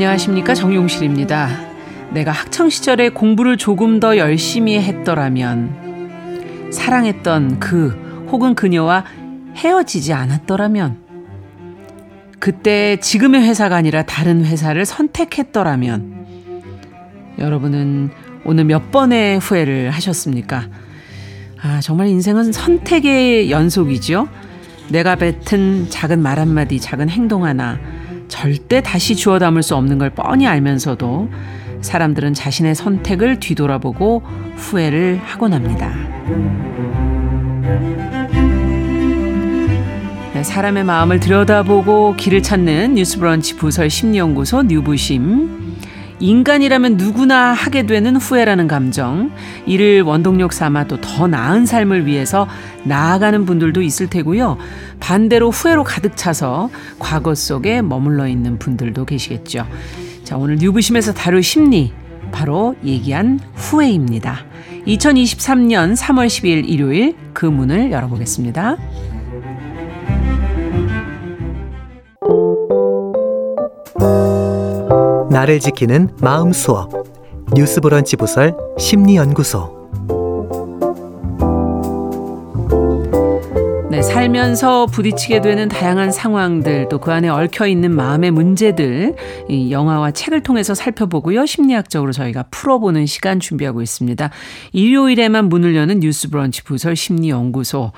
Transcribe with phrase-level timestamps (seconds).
[0.00, 1.50] 안녕하십니까 정용실입니다.
[2.12, 9.04] 내가 학창 시절에 공부를 조금 더 열심히 했더라면 사랑했던 그 혹은 그녀와
[9.56, 10.96] 헤어지지 않았더라면
[12.38, 16.24] 그때 지금의 회사가 아니라 다른 회사를 선택했더라면
[17.38, 18.08] 여러분은
[18.46, 20.70] 오늘 몇 번의 후회를 하셨습니까?
[21.60, 24.28] 아, 정말 인생은 선택의 연속이죠.
[24.88, 27.78] 내가 뱉은 작은 말 한마디, 작은 행동 하나,
[28.30, 31.28] 절대 다시 주워 담을 수 없는 걸 뻔히 알면서도
[31.82, 34.22] 사람들은 자신의 선택을 뒤돌아보고
[34.56, 35.92] 후회를 하곤 합니다.
[40.32, 45.69] 네, 사람의 마음을 들여다보고 길을 찾는 뉴스브런치 부설 심리연구소 뉴부심.
[46.20, 49.32] 인간이라면 누구나 하게 되는 후회라는 감정,
[49.66, 52.46] 이를 원동력 삼아 또 더 나은 삶을 위해서
[52.84, 54.58] 나아가는 분들도 있을 테고요.
[55.00, 59.66] 반대로 후회로 가득 차서 과거 속에 머물러 있는 분들도 계시겠죠.
[60.24, 61.92] 자, 오늘 뉴부심에서 다룰 심리,
[62.32, 64.44] 바로 얘기한 후회입니다.
[64.86, 68.76] 2023년 3월 12일 일요일 그 문을 열어보겠습니다.
[75.30, 76.90] 나를 지키는 마음 수업
[77.54, 79.78] 뉴스 브런치 부설 심리 연구소
[83.90, 89.14] 네, 살면서 부딪히게 되는 다양한 상황들 또 그 안에 얽혀 있는 마음의 문제들
[89.48, 91.46] 이 영화와 책을 통해서 살펴보고요.
[91.46, 94.30] 심리학적으로 저희가 풀어보는 시간 준비하고 있습니다.
[94.72, 97.92] 일요일에만 문을 여는 뉴스 브런치 부설 심리 연구소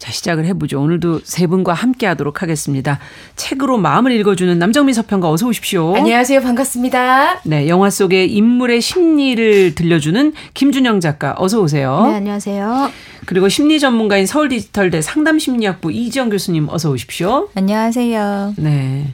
[0.00, 0.80] 자, 시작을 해보죠.
[0.80, 2.98] 오늘도 세 분과 함께 하도록 하겠습니다.
[3.36, 5.94] 책으로 마음을 읽어주는 남정미 서평가 어서 오십시오.
[5.94, 6.40] 안녕하세요.
[6.40, 7.42] 반갑습니다.
[7.44, 12.06] 네, 영화 속의 인물의 심리를 들려주는 김준영 작가 어서 오세요.
[12.08, 12.90] 네, 안녕하세요.
[13.26, 17.50] 그리고 심리 전문가인 서울 디지털대 상담심리학부 이지영 교수님 어서 오십시오.
[17.54, 18.54] 안녕하세요.
[18.56, 19.12] 네.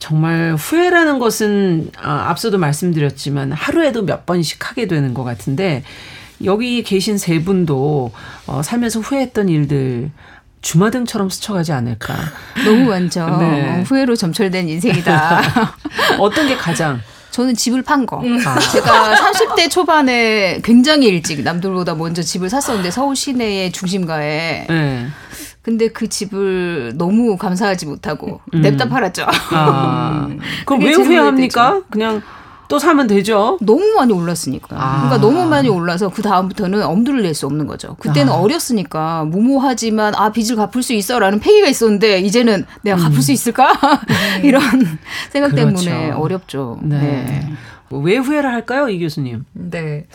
[0.00, 5.84] 정말 후회라는 것은 아, 앞서도 말씀드렸지만 하루에도 몇 번씩 하게 되는 것 같은데
[6.44, 8.12] 여기 계신 세 분도
[8.46, 10.10] 어, 살면서 후회했던 일들
[10.62, 12.14] 주마등처럼 스쳐가지 않을까.
[12.64, 13.26] 너무 많죠.
[13.38, 13.82] 네.
[13.86, 15.42] 후회로 점철된 인생이다.
[16.20, 18.22] 어떤 게 가장 저는 집을 판 거.
[18.44, 18.58] 아.
[18.58, 24.66] 제가 30대 초반에 굉장히 일찍 남들보다 먼저 집을 샀었는데 서울 시내의 중심가에.
[24.68, 25.06] 네.
[25.62, 28.62] 근데 그 집을 너무 감사하지 못하고 음.
[28.62, 29.26] 냅다 팔았죠.
[29.50, 30.28] 아.
[30.66, 31.82] 그럼 왜 후회합니까?
[31.90, 32.22] 그냥
[32.70, 33.58] 또 사면 되죠.
[33.60, 34.76] 너무 많이 올랐으니까.
[34.78, 35.08] 아.
[35.08, 37.96] 그러니까 너무 많이 올라서 그 다음부터는 엄두를 낼 수 없는 거죠.
[37.98, 38.36] 그때는 아.
[38.36, 43.72] 어렸으니까 무모하지만 아 빚을 갚을 수 있어라는 페이가 있었는데 이제는 내가 갚을 수 있을까
[44.44, 44.62] 이런
[45.30, 46.00] 생각 때문에 음.
[46.04, 46.20] 그렇죠.
[46.22, 46.78] 어렵죠.
[46.82, 46.98] 네.
[46.98, 47.52] 네.
[47.90, 49.44] 왜 후회를 할까요, 이 교수님?
[49.52, 50.06] 네.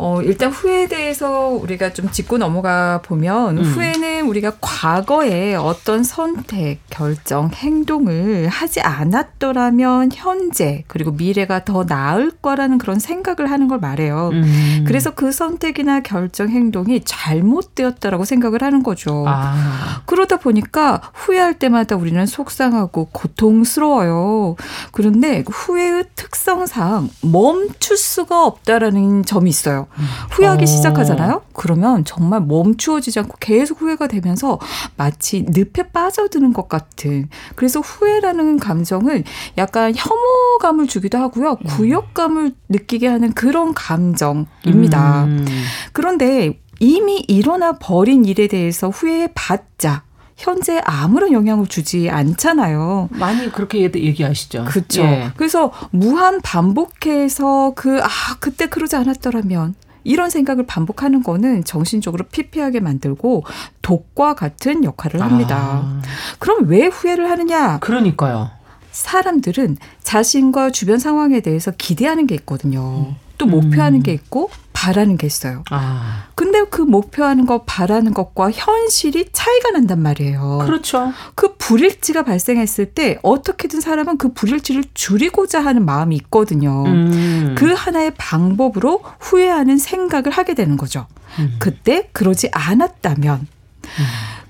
[0.00, 3.64] 어, 일단 후회에 대해서 우리가 좀 짚고 넘어가 보면 음.
[3.64, 12.78] 후회는 우리가 과거에 어떤 선택, 결정, 행동을 하지 않았더라면 현재 그리고 미래가 더 나을 거라는
[12.78, 14.30] 그런 생각을 하는 걸 말해요.
[14.32, 14.84] 음.
[14.86, 19.24] 그래서 그 선택이나 결정, 행동이 잘못되었다라고 생각을 하는 거죠.
[19.26, 20.02] 아.
[20.06, 24.54] 그러다 보니까 후회할 때마다 우리는 속상하고 고통스러워요.
[24.92, 29.87] 그런데 후회의 특성상 멈출 수가 없다라는 점이 있어요.
[30.30, 30.66] 후회하기 어.
[30.66, 31.42] 시작하잖아요.
[31.52, 34.58] 그러면 정말 멈추어지지 않고 계속 후회가 되면서
[34.96, 37.28] 마치 늪에 빠져드는 것 같은.
[37.54, 39.24] 그래서 후회라는 감정은
[39.56, 41.56] 약간 혐오감을 주기도 하고요.
[41.56, 45.24] 구역감을 느끼게 하는 그런 감정입니다.
[45.24, 45.46] 음.
[45.92, 50.07] 그런데 이미 일어나 버린 일에 대해서 후회해봤자
[50.38, 53.08] 현재 아무런 영향을 주지 않잖아요.
[53.10, 54.64] 많이 그렇게 얘- 얘기하시죠.
[54.66, 55.02] 그렇죠.
[55.02, 55.30] 예.
[55.36, 63.44] 그래서 무한 반복해서 그 아 그때 그러지 않았더라면 이런 생각을 반복하는 거는 정신적으로 피폐하게 만들고
[63.82, 65.82] 독과 같은 역할을 합니다.
[65.84, 66.02] 아,
[66.38, 67.78] 그럼 왜 후회를 하느냐?
[67.80, 68.50] 그러니까요.
[68.92, 73.14] 사람들은 자신과 주변 상황에 대해서 기대하는 게 있거든요.
[73.36, 73.50] 또 음.
[73.50, 75.64] 목표하는 게 있고 바라는 게 있어요.
[75.70, 80.60] 아, 근데 그 목표하는 것, 바라는 것과 현실이 차이가 난단 말이에요.
[80.64, 81.12] 그렇죠.
[81.34, 86.84] 그 불일치가 발생했을 때 어떻게든 사람은 그 불일치를 줄이고자 하는 마음이 있거든요.
[86.86, 87.56] 음.
[87.58, 91.08] 그 하나의 방법으로 후회하는 생각을 하게 되는 거죠.
[91.40, 91.56] 음.
[91.58, 93.48] 그때 그러지 않았다면.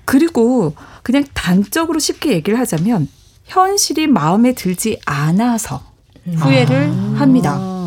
[0.05, 3.07] 그리고 그냥 단적으로 쉽게 얘기를 하자면
[3.45, 5.81] 현실이 마음에 들지 않아서
[6.23, 7.78] 후회를 합니다.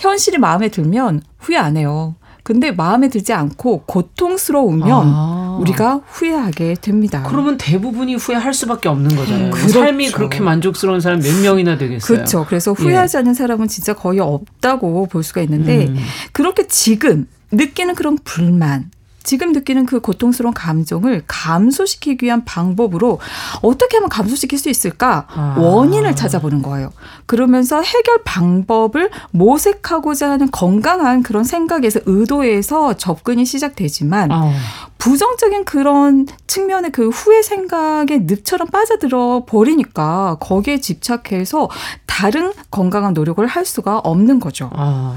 [0.00, 0.08] 아.
[0.08, 2.14] 현실이 마음에 들면 후회 안 해요.
[2.42, 5.58] 근데 마음에 들지 않고 고통스러우면 아.
[5.60, 7.22] 우리가 후회하게 됩니다.
[7.28, 9.46] 그러면 대부분이 후회할 수밖에 없는 거잖아요.
[9.46, 9.80] 음, 그렇죠.
[9.80, 12.16] 삶이 그렇게 만족스러운 사람 몇 명이나 되겠어요.
[12.16, 12.46] 그렇죠.
[12.48, 15.96] 그래서 후회하지 않는 사람은 진짜 거의 없다고 볼 수가 있는데 음.
[16.32, 18.90] 그렇게 지금 느끼는 그런 불만,
[19.22, 23.18] 지금 느끼는 그 고통스러운 감정을 감소시키기 위한 방법으로
[23.62, 25.56] 어떻게 하면 감소시킬 수 있을까 아.
[25.58, 26.92] 원인을 찾아보는 거예요.
[27.26, 34.52] 그러면서 해결 방법을 모색하고자 하는 건강한 그런 생각에서 의도에서 접근이 시작되지만 어.
[35.00, 41.70] 부정적인 그런 측면의 그 후회 생각에 늪처럼 빠져들어 버리니까 거기에 집착해서
[42.04, 44.68] 다른 건강한 노력을 할 수가 없는 거죠.
[44.74, 45.14] 아.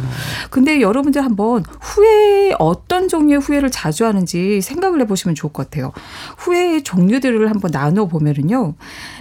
[0.50, 5.92] 근데 여러분들 한번 후회 어떤 종류의 후회를 자주 하는지 생각을 해보시면 좋을 것 같아요.
[6.38, 8.74] 후회의 종류들을 한번 나눠 보면은요,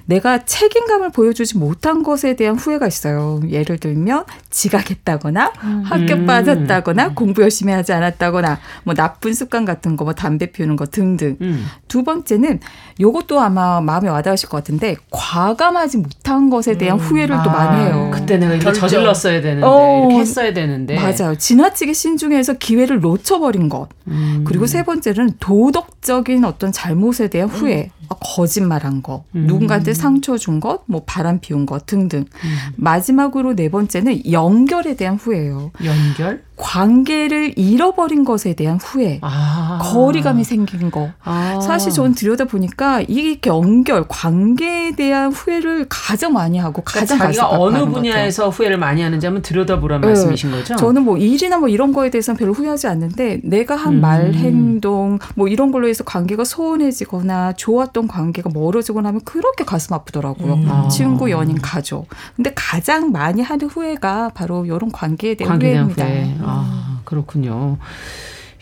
[0.07, 3.41] 내가 책임감을 보여주지 못한 것에 대한 후회가 있어요.
[3.49, 5.53] 예를 들면 지각했다거나
[5.85, 6.27] 학교 음.
[6.27, 11.37] 빠졌다거나 공부 열심히 하지 않았다거나 뭐 나쁜 습관 같은 거, 뭐 담배 피우는 거 등등.
[11.41, 11.67] 음.
[11.89, 12.61] 두 번째는
[13.01, 18.11] 요것도 아마 마음에 와닿으실 것 같은데 과감하지 못한 것에 대한 후회를 또 많이 해요.
[18.13, 18.73] 아, 그때 내가 이거.
[18.73, 20.07] 저질렀어야 되는데 어.
[20.09, 21.37] 이렇게 했어야 되는데 맞아요.
[21.37, 23.89] 지나치게 신중해서 기회를 놓쳐버린 것.
[24.09, 24.43] 음.
[24.63, 27.91] 그리고 세 번째는 도덕적인 어떤 잘못에 대한 후회.
[28.09, 29.47] 아, 거짓말한 거, 음.
[29.47, 32.21] 누군가한테 상처 준 것, 뭐 바람 피운 것 등등.
[32.21, 32.57] 음.
[32.77, 35.73] 마지막으로 네 번째는 연결에 대한 후회예요.
[35.83, 39.19] 연결 관계를 잃어버린 것에 대한 후회.
[39.23, 41.11] 아 거리감이 생긴 거.
[41.25, 41.61] 아.
[41.61, 47.49] 사실 저는 들여다 보니까 이 연결, 관계에 대한 후회를 가장 많이 하고 그러니까 가장 자기가
[47.49, 47.85] 가슴 어느.
[47.93, 50.09] 분야에서 후회를 많이 하는지 한번 들여다보란 네.
[50.09, 50.77] 말씀이신 거죠?
[50.77, 54.01] 저는 뭐 일이나 뭐 이런 거에 대해서는 별로 후회하지 않는데 내가 한 음.
[54.01, 60.55] 말, 행동 뭐 이런 걸로 해서 관계가 소원해지거나 좋았던 관계가 멀어지거나 하면 그렇게 가슴 아프더라고요.
[60.55, 60.69] 음.
[60.69, 60.89] 아.
[60.89, 62.09] 친구, 연인, 가족.
[62.37, 66.05] 근데 가장 많이 하는 후회가 바로 이런 관계에 대한 관계에 대한 후회입니다.
[66.05, 66.42] 후회.
[66.45, 67.79] 아 그렇군요.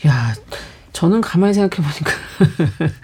[0.06, 0.32] 야
[0.92, 2.12] 저는 가만히 생각해 보니까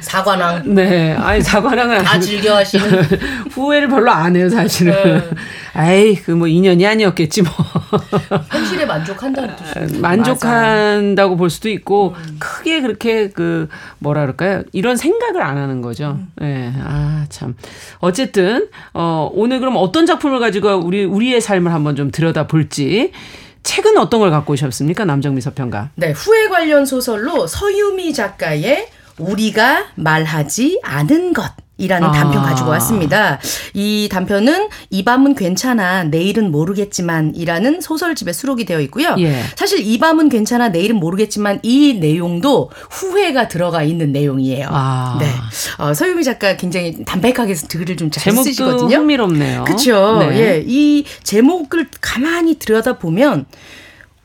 [0.00, 3.02] 사관왕 네 아니 사과랑은 다 즐겨하시는
[3.52, 4.92] 후회를 별로 안 해요 사실은.
[4.92, 5.30] 네.
[5.74, 7.52] 아이 그 뭐 인연이 아니었겠지 뭐.
[8.50, 10.00] 현실에 만족한다는 뜻이에요.
[10.00, 12.36] 만족한다고 볼 수도 있고 음.
[12.38, 13.68] 크게 그렇게 그
[13.98, 14.62] 뭐라 그럴까요?
[14.72, 16.18] 이런 생각을 안 하는 거죠.
[16.40, 16.44] 음.
[16.46, 16.72] 예.
[16.82, 17.56] 아, 참.
[17.98, 23.12] 어쨌든 어 오늘 그럼 어떤 작품을 가지고 우리 우리의 삶을 한번 좀 들여다 볼지
[23.64, 25.04] 책은 어떤 걸 갖고 오셨습니까?
[25.04, 25.90] 남정미 서평가.
[25.96, 28.88] 네, 후회 관련 소설로 서유미 작가의
[29.18, 31.63] 우리가 말하지 않은 것.
[31.76, 32.12] 이라는 아.
[32.12, 33.40] 단편 가지고 왔습니다.
[33.74, 39.16] 이 단편은 이 밤은 괜찮아 내일은 모르겠지만 이라는 소설집에 수록이 되어 있고요.
[39.18, 39.42] 예.
[39.56, 44.68] 사실 이 밤은 괜찮아 내일은 모르겠지만 이 내용도 후회가 들어가 있는 내용이에요.
[44.70, 45.18] 아.
[45.20, 45.26] 네.
[45.78, 48.96] 어, 서유미 작가 굉장히 담백하게 글을 좀 잘 쓰시거든요.
[48.96, 49.64] 흥미롭네요.
[49.64, 50.18] 그렇죠.
[50.20, 50.38] 네.
[50.38, 53.46] 예, 이 제목을 가만히 들여다 보면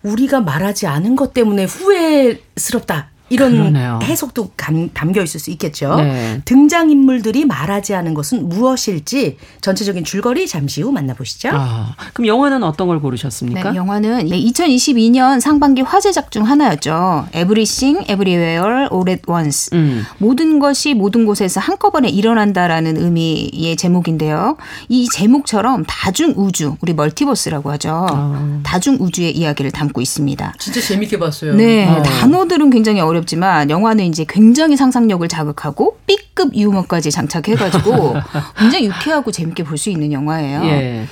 [0.04, 3.10] 우리가 말하지 않은 것 때문에 후회스럽다.
[3.30, 4.00] 이런 그러네요.
[4.04, 5.96] 해석도 감- 담겨 있을 수 있겠죠.
[5.98, 6.42] 네.
[6.46, 11.50] 등장 인물들이 말하지 않은 것은 무엇일지 전체적인 줄거리 잠시 후 만나보시죠.
[11.54, 13.72] 아, 그럼 영화는 어떤 걸 고르셨습니까?
[13.72, 17.28] 네, 영화는 2022년 상반기 화제작 중 하나였죠.
[17.36, 19.70] Everything, Everywhere, All at Once.
[19.78, 20.04] 음.
[20.18, 24.58] 모든 것이 모든 곳에서 한꺼번에 일어난다라는 의미의 제목인데요.
[24.90, 28.08] 이 제목처럼 다중 우주, 우리 멀티버스라고 하죠.
[28.10, 28.60] 아.
[28.64, 30.54] 다중 우주의 이야기를 담고 있습니다.
[30.60, 31.56] 진짜 재밌게 봤어요.
[31.56, 32.02] 네, 어.
[32.02, 38.16] 단어들은 굉장히 어 렵지만 영화는 이제 굉장히 상상력을 자극하고 B급 유머까지 장착해가지고
[38.58, 40.62] 굉장히 유쾌하고 재밌게 볼 수 있는 영화예요.
[40.66, 41.06] 예.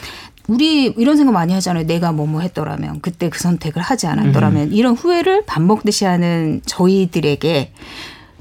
[0.50, 1.86] 우리 이런 생각 많이 하잖아요.
[1.86, 7.72] 내가 뭐뭐 했더라면 그때 그 선택을 하지 않았더라면 이런 후회를 밥 먹듯이 하는 저희들에게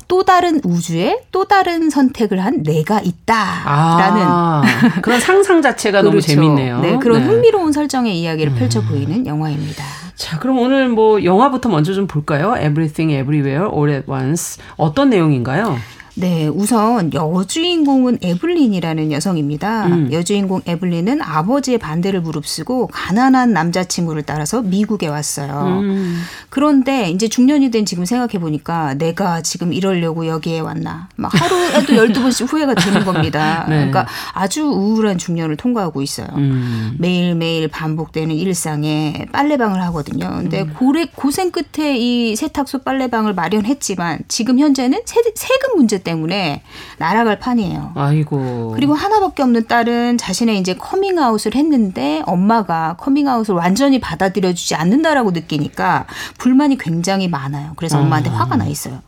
[0.09, 4.63] 또 다른 우주에 또 다른 선택을 한 내가 있다라는 아,
[5.03, 6.29] 그런 상상 자체가 너무 그렇죠.
[6.29, 6.81] 재밌네요.
[6.81, 7.27] 네, 그런 네.
[7.27, 9.85] 흥미로운 설정의 이야기를 펼쳐 보이는 영화입니다.
[10.17, 12.55] 자, 그럼 오늘 뭐 영화부터 먼저 좀 볼까요?
[12.57, 14.61] Everything Everywhere All at Once.
[14.77, 15.77] 어떤 내용인가요?
[16.19, 19.87] 네, 우선 여주인공은 에블린이라는 여성입니다.
[19.87, 20.13] 음.
[20.13, 25.81] 여주인공 에블린은 아버지의 반대를 무릅쓰고 가난한 남자친구를 따라서 미국에 왔어요.
[25.83, 26.23] 음.
[26.49, 31.11] 그런데 이제 중년이 된 지금 생각해 보니까 내가 지금 이러려고 여기에 왔나.
[31.17, 33.67] 막 하루에도 12번씩 후회가 되는 겁니다.
[33.69, 33.77] 네.
[33.77, 36.29] 그러니까 아주 우울한 중년을 통과하고 있어요.
[36.37, 36.97] 음.
[36.99, 40.31] 매일매일 반복되는 일상에 빨래방을 하거든요.
[40.31, 40.73] 근데 음.
[40.79, 46.63] 고래, 고생 끝에 이 세탁소 빨래방을 마련했지만 지금 현재는 세, 세금 문제 때문에
[46.99, 47.93] 날아갈 판이에요.
[47.97, 48.73] 아이고.
[48.77, 56.07] 그리고 하나밖에 없는 딸은 자신의 이제 커밍아웃을 했는데 엄마가 커밍아웃을 완전히 받아들여주지 않는다라고 느끼니까
[56.39, 57.73] 불만이 굉장히 많아요.
[57.75, 58.35] 그래서 엄마한테 아.
[58.35, 59.01] 화가 나 있어요.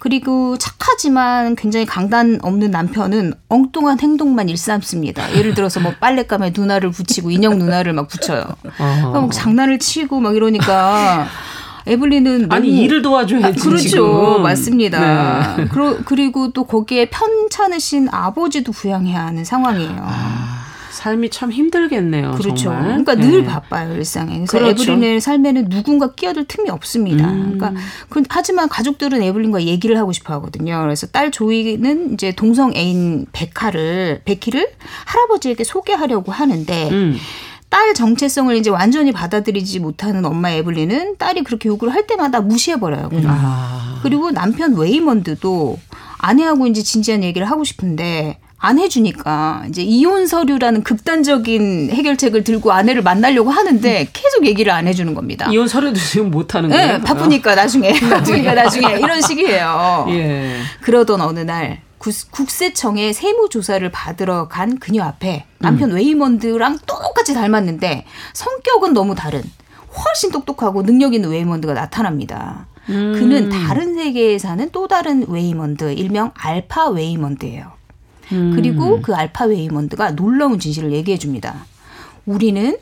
[0.00, 5.36] 그리고 착하지만 굉장히 강단 없는 남편은 엉뚱한 행동만 일삼습니다.
[5.36, 8.44] 예를 들어서 뭐 빨랫감에 눈알을 붙이고 인형 눈알을 막 붙여요.
[8.78, 9.10] 어.
[9.14, 11.26] 막 장난을 치고 막 이러니까
[11.86, 13.46] 에블린은 아니 너무 일을 도와줘야지.
[13.46, 13.78] 아, 그렇죠.
[13.88, 14.42] 지금.
[14.42, 15.56] 맞습니다.
[15.56, 15.64] 네.
[15.66, 19.96] 그러, 그리고 또 거기에 편찮으신 아버지도 부양해야 하는 상황이에요.
[19.98, 20.56] 아.
[20.90, 22.32] 삶이 참 힘들겠네요.
[22.32, 22.54] 그렇죠.
[22.64, 22.82] 정말.
[22.84, 23.26] 그러니까 네.
[23.26, 24.34] 늘 바빠요 일상에.
[24.46, 24.82] 그래서 그렇죠.
[24.92, 27.26] 에블린의 삶에는 누군가 끼어들 틈이 없습니다.
[27.30, 27.54] 음.
[27.56, 30.78] 그러니까 그- 하지만 가족들은 에블린과 얘기를 하고 싶어하거든요.
[30.82, 34.68] 그래서 딸 조이는 이제 동성 애인 베카를 베키를
[35.06, 37.16] 할아버지에게 소개하려고 하는데 음.
[37.70, 43.08] 딸 정체성을 이제 완전히 받아들이지 못하는 엄마 에블린은 딸이 그렇게 요구를 할 때마다 무시해 버려요.
[43.08, 43.26] 그냥.
[43.30, 44.00] 아.
[44.02, 45.78] 그리고 남편 웨이먼드도
[46.18, 53.02] 아내하고 이제 진지한 얘기를 하고 싶은데 안 해주니까 이제 이혼 서류라는 극단적인 해결책을 들고 아내를
[53.02, 55.48] 만나려고 하는데 계속 얘기를 안 해주는 겁니다.
[55.50, 56.98] 이혼 서류도 지금 못 하는 거예요?
[56.98, 60.06] 네, 바쁘니까 나중에 바쁘니까 나중에 이런 식이에요.
[60.10, 60.56] 예.
[60.82, 68.94] 그러던 어느 날 구- 국세청에 세무조사를 받으러 간 그녀 앞에 남편 웨이먼드랑 똑같이 닮았는데 성격은
[68.94, 69.42] 너무 다른
[69.94, 72.66] 훨씬 똑똑하고 능력 있는 웨이먼드가 나타납니다.
[72.86, 77.72] 그는 다른 세계에 사는 또 다른 웨이먼드, 일명 알파 웨이먼드예요.
[78.28, 81.66] 그리고 그 알파 웨이먼드가 놀라운 진실을 얘기해 줍니다.
[82.26, 82.78] 우리는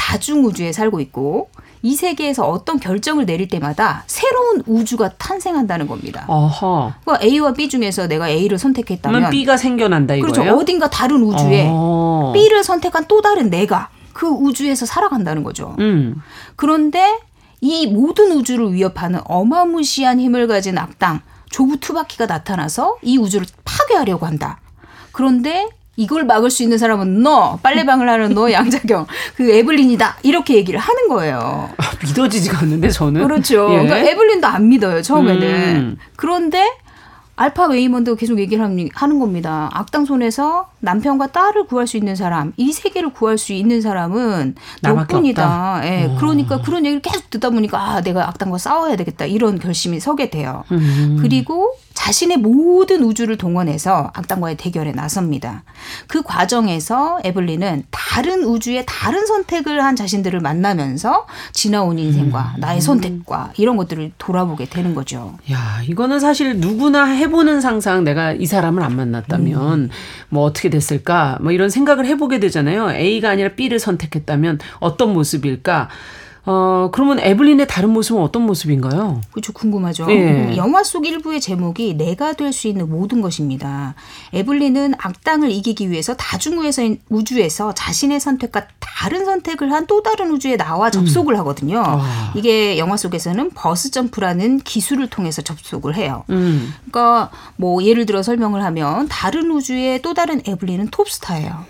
[0.00, 1.50] 다중우주에 살고 있고
[1.82, 6.24] 이 세계에서 어떤 결정을 내릴 때마다 새로운 우주가 탄생한다는 겁니다.
[6.26, 6.94] 어허.
[7.04, 10.32] 그러니까 A와 B 중에서 내가 A를 선택했다면 B가 생겨난다 이거예요?
[10.32, 10.56] 그렇죠.
[10.56, 12.32] 어딘가 다른 우주에 어.
[12.34, 15.76] B를 선택한 또 다른 내가 그 우주에서 살아간다는 거죠.
[15.78, 16.22] 음.
[16.56, 17.18] 그런데
[17.60, 24.60] 이 모든 우주를 위협하는 어마무시한 힘을 가진 악당 조부 투바키가 나타나서 이 우주를 파괴하려고 한다.
[25.12, 25.68] 그런데
[26.00, 31.08] 이걸 막을 수 있는 사람은 너 빨래방을 하는 너 양자경 그 에블린이다 이렇게 얘기를 하는
[31.08, 31.68] 거예요.
[31.76, 33.22] 아, 믿어지지가 않는데 저는.
[33.22, 33.68] 그렇죠.
[33.70, 33.84] 예.
[33.84, 35.76] 그러니까 에블린도 안 믿어요 처음에는.
[35.76, 35.98] 음.
[36.16, 36.66] 그런데
[37.36, 39.70] 알파 웨이먼드가 계속 얘기를 하는 겁니다.
[39.72, 45.80] 악당 손에서 남편과 딸을 구할 수 있는 사람, 이 세계를 구할 수 있는 사람은 너뿐이다.
[45.84, 50.30] 예, 그러니까 그런 얘기를 계속 듣다 보니까 아, 내가 악당과 싸워야 되겠다 이런 결심이 서게
[50.30, 50.64] 돼요.
[50.72, 51.18] 음.
[51.20, 55.64] 그리고 자신의 모든 우주를 동원해서 악당과의 대결에 나섭니다.
[56.06, 62.60] 그 과정에서 에블린은 다른 우주의 다른 선택을 한 자신들을 만나면서 지나온 인생과 음.
[62.60, 65.36] 나의 선택과 이런 것들을 돌아보게 되는 거죠.
[65.52, 69.90] 야, 이거는 사실 누구나 해보는 상상 내가 이 사람을 안 만났다면
[70.30, 71.38] 뭐 어떻게 됐을까?
[71.40, 72.92] 뭐 이런 생각을 해보게 되잖아요.
[72.92, 75.88] A가 아니라 B를 선택했다면 어떤 모습일까?
[76.46, 79.20] 어, 그러면 에블린의 다른 모습은 어떤 모습인가요?
[79.30, 79.52] 그렇죠.
[79.52, 80.06] 궁금하죠.
[80.10, 80.56] 예.
[80.56, 83.94] 영화 속 1부의 제목이 내가 될 수 있는 모든 것입니다.
[84.32, 90.90] 에블린은 악당을 이기기 위해서 다중우에서 우주에서 자신의 선택과 다른 선택을 한 또 다른 우주에 나와
[90.90, 91.82] 접속을 하거든요.
[91.84, 92.32] 아.
[92.36, 96.24] 이게 영화 속에서는 verse jump라는 기술을 통해서 접속을 해요.
[96.30, 96.72] 음.
[96.90, 101.64] 그러니까 뭐 예를 들어 설명을 하면 다른 우주의 또 다른 에블린은 톱스타예요.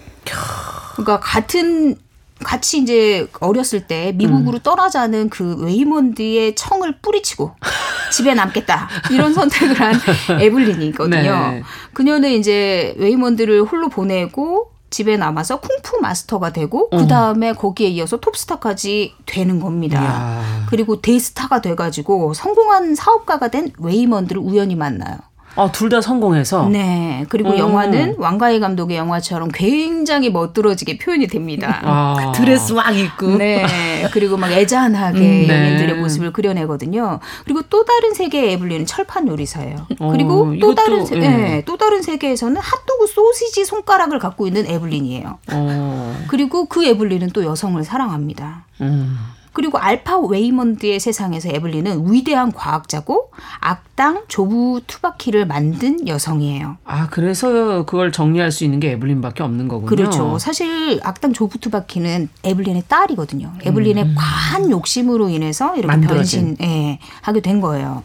[0.96, 1.96] 그러니까 같은
[2.42, 4.62] 같이 이제 어렸을 때 미국으로 음.
[4.62, 7.52] 떠나자는 그 웨이먼드의 청을 뿌리치고
[8.12, 9.94] 집에 남겠다 이런 선택을 한
[10.40, 11.50] 에블린이거든요.
[11.50, 11.62] 네.
[11.92, 16.96] 그녀는 이제 웨이먼드를 홀로 보내고 집에 남아서 쿵푸 마스터가 되고 어.
[16.98, 20.02] 그 다음에 거기에 이어서 톱스타까지 되는 겁니다.
[20.02, 20.66] 이야.
[20.68, 25.18] 그리고 대스타가 돼가지고 성공한 사업가가 된 웨이먼드를 우연히 만나요.
[25.60, 26.68] 어, 둘 다 성공해서.
[26.68, 27.26] 네.
[27.28, 27.58] 그리고 음.
[27.58, 31.80] 영화는 왕가위 감독의 영화처럼 굉장히 멋들어지게 표현이 됩니다.
[31.82, 32.32] 아.
[32.32, 33.38] 드레스 막 입고.
[33.38, 33.66] 네.
[34.12, 35.48] 그리고 막 애잔하게 음, 네.
[35.48, 37.18] 연인들의 모습을 그려내거든요.
[37.44, 39.86] 그리고 또 다른 세계의 에블린은 철판 요리사예요.
[39.98, 41.20] 어, 그리고 또 이것도, 다른 세, 예.
[41.20, 45.38] 네, 또 다른 세계에서는 핫도그 소시지 손가락을 갖고 있는 에블린이에요.
[45.52, 46.24] 어.
[46.28, 48.64] 그리고 그 에블린은 또 여성을 사랑합니다.
[48.80, 49.18] 음.
[49.60, 56.78] 그리고 알파 웨이먼드의 세상에서 에블린은 위대한 과학자고 악당 조부 투파키를 만든 여성이에요.
[56.86, 59.86] 아, 그래서 그걸 정리할 수 있는 게 에블린밖에 없는 거군요.
[59.86, 60.38] 그렇죠.
[60.38, 63.52] 사실 악당 조부 투파키는 에블린의 딸이거든요.
[63.62, 66.00] 에블린의 과한 욕심으로 인해서 이렇게 음.
[66.00, 66.56] 만들어진.
[66.56, 68.02] 변신 예, 하게 된 거예요.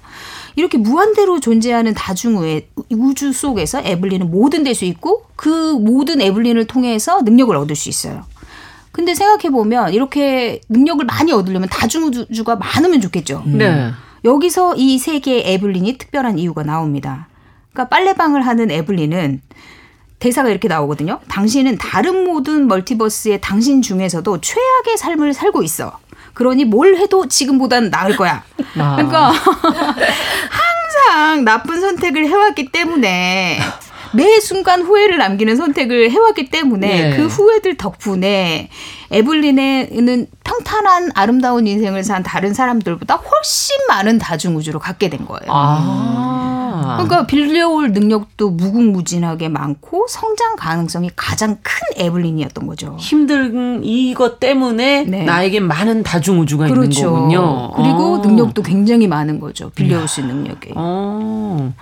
[0.58, 5.48] 이렇게 무한대로 존재하는 다중우의 우주 속에서 에블린은 뭐든 될 수 있고 그
[5.80, 8.24] 모든 에블린을 통해서 능력을 얻을 수 있어요.
[8.96, 13.44] 근데 생각해 보면 이렇게 능력을 많이 얻으려면 다중우주가 많으면 좋겠죠.
[13.46, 13.92] 네.
[14.24, 17.28] 여기서 이 세계의 에블린이 특별한 이유가 나옵니다.
[17.74, 19.42] 그러니까 빨래방을 하는 에블린은
[20.20, 21.20] 대사가 이렇게 나오거든요.
[21.28, 26.00] 당신은 다른 모든 멀티버스의 당신 중에서도 최악의 삶을 살고 있어.
[26.34, 28.46] 그러니 뭘 해도 지금보단 나을 거야.
[28.78, 28.96] 아.
[28.96, 29.34] 그러니까
[31.12, 33.60] 항상 나쁜 선택을 해왔기 때문에
[34.16, 37.16] 매 순간 후회를 남기는 선택을 해왔기 때문에 예.
[37.16, 38.70] 그 후회들 덕분에
[39.12, 45.48] 에블린은 평탄한 아름다운 인생을 산 다른 사람들보다 훨씬 많은 다중우주로 갖게 된 거예요.
[45.48, 46.98] 아.
[46.98, 52.96] 그러니까 빌려올 능력도 무궁무진하게 많고 성장 가능성이 가장 큰 에블린이었던 거죠.
[53.00, 55.24] 힘든 이것 때문에 네.
[55.24, 57.12] 나에게 많은 다중우주가 있는 그렇죠.
[57.12, 57.72] 거군요.
[57.76, 58.18] 그리고 어.
[58.18, 59.70] 능력도 굉장히 많은 거죠.
[59.72, 60.72] 빌려올 수 있는 능력이.
[60.76, 61.74] 어.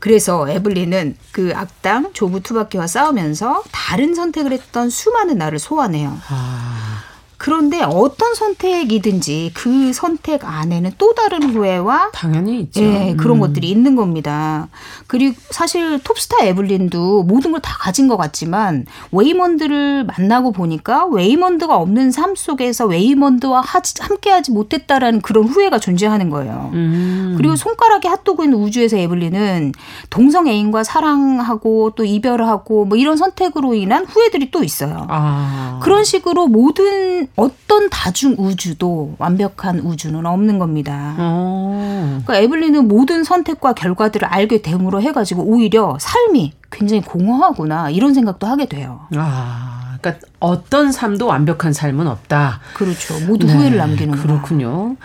[0.00, 6.18] 그래서 에블린은 그 악당 조부 투바키와 싸우면서 다른 선택을 했던 수많은 나를 소환해요.
[6.28, 7.04] 아,
[7.40, 12.82] 그런데 어떤 선택이든지 그 선택 안에는 또 다른 후회와 당연히 있죠.
[12.82, 13.40] 예, 그런 음.
[13.40, 14.68] 것들이 있는 겁니다.
[15.06, 22.10] 그리고 사실 톱스타 에블린도 모든 걸 다 가진 것 같지만 웨이먼드를 만나고 보니까 웨이먼드가 없는
[22.10, 26.70] 삶 속에서 웨이먼드와 하지, 함께하지 못했다라는 그런 후회가 존재하는 거예요.
[26.72, 27.34] 음.
[27.36, 29.72] 그리고 손가락에 핫도그 있는 우주에서 에블린은
[30.10, 35.06] 동성 애인과 사랑하고 또 이별하고 뭐 이런 선택으로 인한 후회들이 또 있어요.
[35.08, 35.80] 아.
[35.82, 41.14] 그런 식으로 모든 어떤 다중 우주도 완벽한 우주는 없는 겁니다.
[41.18, 42.20] 어.
[42.24, 48.66] 그러니까 에블린은 모든 선택과 결과들을 알게 됨으로 해가지고 오히려 삶이 굉장히 공허하구나 이런 생각도 하게
[48.66, 49.06] 돼요.
[49.14, 52.60] 아, 그러니까 어떤 삶도 완벽한 삶은 없다.
[52.74, 53.18] 그렇죠.
[53.26, 54.22] 모두 네, 후회를 남기는구나.
[54.22, 54.96] 그렇군요.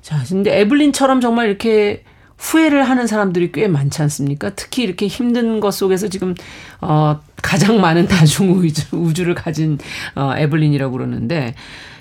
[0.00, 2.04] 자, 근데 에블린처럼 정말 이렇게
[2.38, 4.50] 후회를 하는 사람들이 꽤 많지 않습니까?
[4.56, 6.34] 특히 이렇게 힘든 것 속에서 지금
[6.80, 9.78] 어 가장 많은 다중 우주, 우주 를 가진
[10.14, 11.54] 어 에블린이라고 그러는데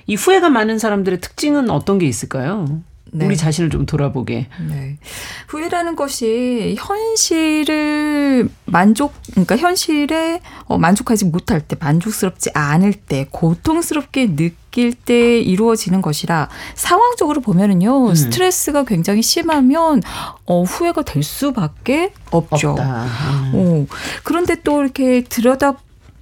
[0.08, 2.82] 이 후회가 많은 사람들의 특징은 어떤 게 있을까요?
[3.14, 3.26] 네.
[3.26, 4.48] 우리 자신을 좀 돌아보게.
[4.70, 4.98] 네.
[5.48, 14.94] 후회라는 것이 현실을 만족, 그러니까 현실에 어, 만족하지 못할 때, 만족스럽지 않을 때, 고통스럽게 느낄
[14.94, 18.16] 때 이루어지는 것이라 상황적으로 보면은요, 음.
[18.16, 20.02] 스트레스가 굉장히 심하면
[20.46, 22.76] 어, 후회가 될 수밖에 없죠.
[22.80, 23.52] 음.
[23.54, 23.86] 어,
[24.24, 25.76] 그런데 또 이렇게 들여다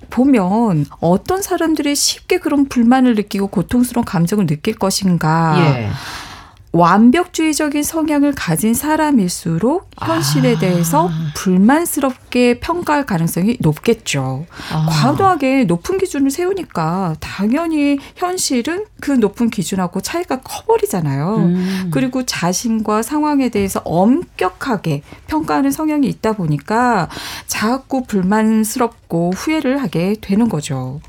[0.10, 5.56] 보면 어떤 사람들이 쉽게 그런 불만을 느끼고 고통스러운 감정을 느낄 것인가.
[5.60, 5.90] 예.
[6.72, 10.60] 완벽주의적인 성향을 가진 사람일수록 현실에 아.
[10.60, 14.46] 대해서 불만스럽게 평가할 가능성이 높겠죠.
[14.72, 14.86] 아.
[14.90, 21.36] 과도하게 높은 기준을 세우니까 당연히 현실은 그 높은 기준하고 차이가 커버리잖아요.
[21.38, 21.90] 음.
[21.92, 27.10] 그리고 자신과 상황에 대해서 엄격하게 평가하는 성향이 있다 보니까
[27.48, 31.02] 자꾸 불만스럽고 후회를 하게 되는 거죠.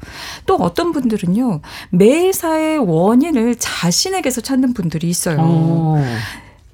[0.46, 5.38] 또 어떤 분들은요, 매사의 원인을 자신에게서 찾는 분들이 있어요.
[5.38, 5.49] 어.
[5.50, 6.04] 哦。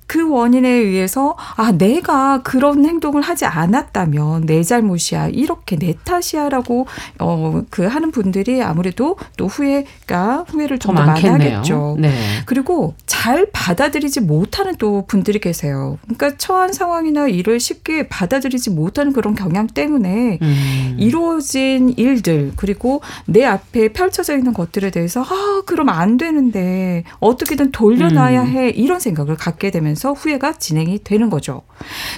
[0.06, 6.86] 그 원인에 의해서 아 내가 그런 행동을 하지 않았다면 내 잘못이야 이렇게 내 탓이야라고
[7.20, 11.26] 어 그 하는 분들이 아무래도 또 후회가 후회를 더좀더 많이.
[11.26, 11.96] 하겠죠.
[11.98, 12.12] 네.
[12.46, 15.98] 그리고 잘 받아들이지 못하는 또 분들이 계세요.
[16.04, 20.96] 그러니까 처한 상황이나 일을 쉽게 받아들이지 못하는 그런 경향 때문에 음.
[20.98, 28.42] 이루어진 일들 그리고 내 앞에 펼쳐져 있는 것들에 대해서 아 그럼 안 되는데 어떻게든 돌려놔야
[28.42, 28.46] 음.
[28.48, 31.62] 해 이런 생각을 갖게 되면서 후회가 진행이 되는 거죠.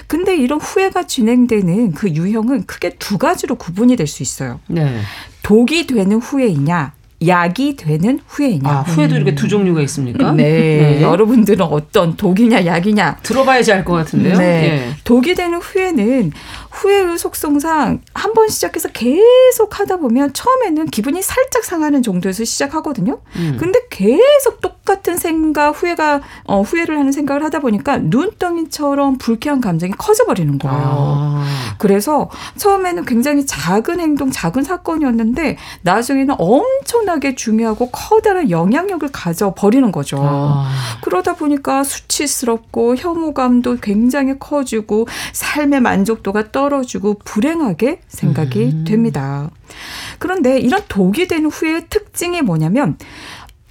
[0.07, 4.59] 근데 이런 후회가 진행되는 그 유형은 크게 두 가지로 구분이 될 수 있어요.
[4.67, 4.99] 네.
[5.43, 6.93] 독이 되는 후회이냐,
[7.27, 8.69] 약이 되는 후회이냐.
[8.69, 10.31] 아, 후에도 이렇게 두 종류가 있습니까?
[10.31, 11.01] 네.
[11.01, 14.37] 여러분들은 어떤 독이냐 약이냐 들어봐야지 알 것 같은데요.
[14.37, 14.45] 네.
[14.45, 14.95] 예.
[15.03, 16.31] 독이 되는 후회는
[16.71, 23.19] 후회의 속성상 한 번 시작해서 계속 하다 보면 처음에는 기분이 살짝 상하는 정도에서 시작하거든요.
[23.35, 23.57] 음.
[23.59, 30.57] 근데 계속 똑같은 생각, 후회가 어, 후회를 하는 생각을 하다 보니까 눈덩이처럼 불쾌한 감정이 커져버리는
[30.59, 30.77] 거예요.
[30.79, 31.45] 아.
[31.79, 39.91] 그래서 처음에는 굉장히 작은 행동, 작은 사건이었는데 나중에는 엄청 나게 중요하고 커다란 영향력을 가져 버리는
[39.91, 40.17] 거죠.
[40.21, 40.69] 아.
[41.01, 48.83] 그러다 보니까 수치스럽고 혐오감도 굉장히 커지고 삶의 만족도가 떨어지고 불행하게 생각이 음.
[48.87, 49.49] 됩니다.
[50.19, 52.97] 그런데 이런 독이 되는 후회의 특징이 뭐냐면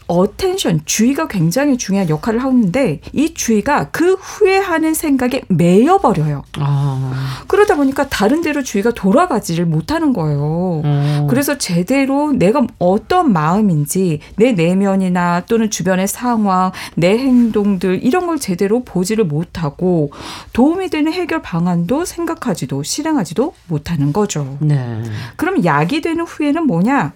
[0.09, 6.45] attention, 주의가 굉장히 중요한 역할을 하는데 이 주의가 그 후회하는 생각에 매여버려요.
[6.59, 7.45] 아.
[7.47, 10.83] 그러다 보니까 다른 데로 주의가 돌아가지를 못하는 거예요.
[10.85, 11.27] 어.
[11.29, 18.83] 그래서 제대로 내가 어떤 마음인지 내 내면이나 또는 주변의 상황, 내 행동들 이런 걸 제대로
[18.83, 20.11] 보지를 못하고
[20.55, 24.57] 도움이 되는 해결 방안도 생각하지도 실행하지도 못하는 거죠.
[24.61, 25.03] 네.
[25.37, 27.13] 그럼 약이 되는 후회는 뭐냐?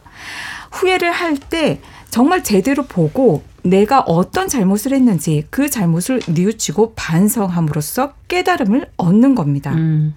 [0.73, 1.81] 후회를 할 때
[2.11, 9.75] 정말 제대로 보고 내가 어떤 잘못을 했는지 그 잘못을 뉘우치고 반성함으로써 깨달음을 얻는 겁니다.
[9.75, 10.15] 음.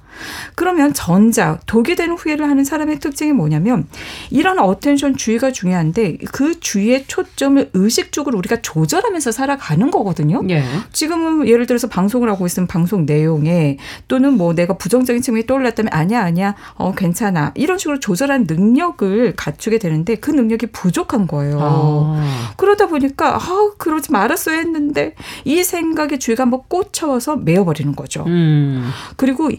[0.56, 3.88] 그러면 전작, 독이 되는 후회를 하는 사람의 특징이 뭐냐면
[4.30, 10.42] 이런 attention 주의가 중요한데 그 주의의 초점을 의식적으로 우리가 조절하면서 살아가는 거거든요.
[10.50, 10.64] 예.
[10.94, 16.22] 지금은 예를 들어서 방송을 하고 있으면 방송 내용에 또는 뭐 내가 부정적인 측면이 떠올랐다면 아니야
[16.22, 21.60] 아니야 어 괜찮아 이런 식으로 조절하는 능력을 갖추게 되는데 그 능력이 부족한 거예요.
[21.62, 22.54] 아.
[22.56, 28.24] 그러다 보니까 아 그러지 말았어야 했는데 이 생각에 주의가 한번 꽂혀서 메어버리는 거 죠.
[28.28, 28.90] 음.
[29.16, 29.50] 그리고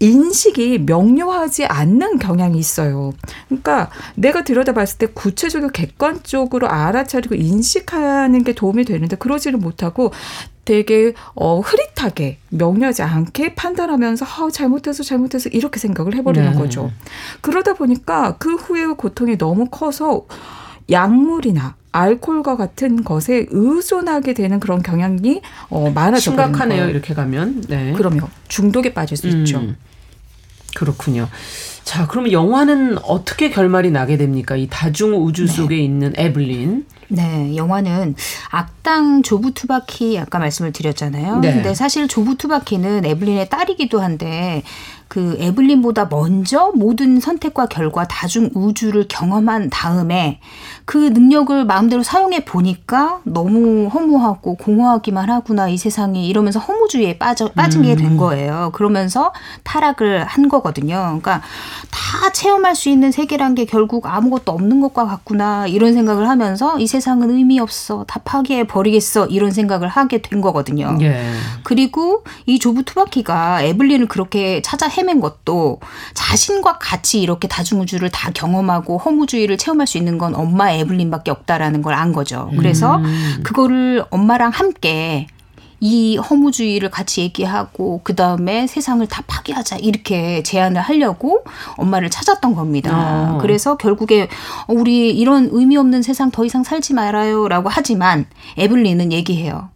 [0.00, 3.12] 인식이 명료하지 않는 경향이 있어요.
[3.48, 10.12] 그러니까 내가 들여다봤을 때 구체적으로 객관적으로 알아차리고 인식하는 게 도움이 되는데 그러지를 못하고
[10.64, 16.58] 되게 어 흐릿하게 명료하지 않게 판단하면서 아, 잘못해서 잘못해서 이렇게 생각을 해버리는 네.
[16.58, 16.90] 거죠.
[17.40, 20.26] 그러다 보니까 그 후회의 고통이 너무 커서
[20.90, 26.80] 약물이나 알코올과 같은 것에 의존하게 되는 그런 경향이 어, 많아져 심각하네요.
[26.80, 26.90] 거예요.
[26.90, 27.64] 이렇게 가면.
[27.68, 27.92] 네.
[27.92, 28.28] 그럼요.
[28.48, 29.58] 중독에 빠질 수 있죠.
[29.58, 29.76] 음,
[30.74, 31.28] 그렇군요.
[31.84, 34.56] 자, 그러면 영화는 어떻게 결말이 나게 됩니까?
[34.56, 36.86] 이 다중 우주 속에 있는 에블린.
[37.08, 38.14] 네, 영화는
[38.50, 41.40] 악당 조부 투파키 아까 말씀을 드렸잖아요.
[41.40, 41.52] 네.
[41.52, 44.62] 근데 사실 조부 투파키는 에블린의 딸이기도 한데
[45.14, 50.40] 그 에블린보다 먼저 모든 선택과 결과 다중 우주를 경험한 다음에
[50.86, 57.82] 그 능력을 마음대로 사용해 보니까 너무 허무하고 공허하기만 하구나 이 세상이 이러면서 허무주의에 빠져 빠진
[57.82, 58.70] 게된 거예요.
[58.74, 60.96] 그러면서 타락을 한 거거든요.
[60.96, 61.42] 그러니까
[61.92, 66.88] 다 체험할 수 있는 세계란 게 결국 아무것도 없는 것과 같구나 이런 생각을 하면서 이
[66.88, 70.98] 세상은 의미 없어 다 파괴해 버리겠어 이런 생각을 하게 된 거거든요.
[71.02, 71.24] 예.
[71.62, 75.80] 그리고 이 조부 투바키가 에블린을 그렇게 찾아 헤맨 것도
[76.14, 81.94] 자신과 같이 이렇게 다중우주를 다 경험하고 허무주의를 체험할 수 있는 건 엄마 에블린밖에 없다라는 걸
[81.94, 82.50] 안 거죠.
[82.58, 83.00] 그래서
[83.44, 85.28] 그거를 엄마랑 함께
[85.80, 91.44] 이 허무주의를 같이 얘기하고 그 다음에 세상을 다 파괴하자 이렇게 제안을 하려고
[91.76, 93.34] 엄마를 찾았던 겁니다.
[93.34, 93.38] 어.
[93.40, 94.28] 그래서 결국에
[94.66, 99.68] 우리 이런 의미 없는 세상 더 이상 살지 말아요라고 하지만 에블린은 얘기해요.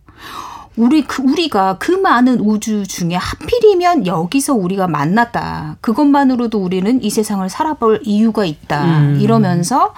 [0.78, 5.76] 우리 그 우리가 그 많은 우주 중에 하필이면 여기서 우리가 만났다.
[5.80, 8.84] 그것만으로도 우리는 이 세상을 살아볼 이유가 있다.
[8.84, 9.18] 음.
[9.20, 9.92] 이러면서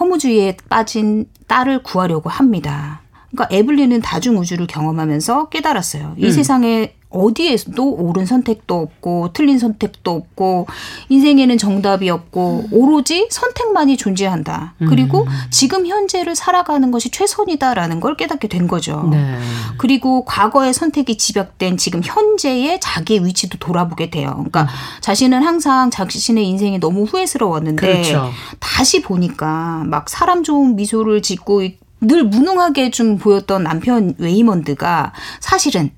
[0.00, 3.00] 허무주의에 빠진 딸을 구하려고 합니다.
[3.30, 6.14] 그러니까 에블린은 다중 우주를 경험하면서 깨달았어요.
[6.18, 6.30] 이 음.
[6.30, 10.66] 세상에 어디에도 옳은 선택도 없고 틀린 선택도 없고
[11.08, 14.74] 인생에는 정답이 없고 오로지 선택만이 존재한다.
[14.88, 19.08] 그리고 지금 현재를 살아가는 것이 최선이다라는 걸 깨닫게 된 거죠.
[19.10, 19.38] 네.
[19.78, 24.32] 그리고 과거의 선택이 집약된 지금 현재의 자기의 위치도 돌아보게 돼요.
[24.34, 24.68] 그러니까
[25.00, 28.30] 자신은 항상 자신의 인생이 너무 후회스러웠는데 그렇죠.
[28.60, 31.62] 다시 보니까 막 사람 좋은 미소를 짓고
[32.00, 35.90] 늘 무능하게 좀 보였던 남편 웨이먼드가 사실은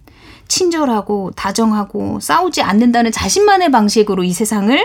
[0.51, 4.79] 친절하고 다정하고 싸우지 않는다는 자신만의 방식으로 이 세상을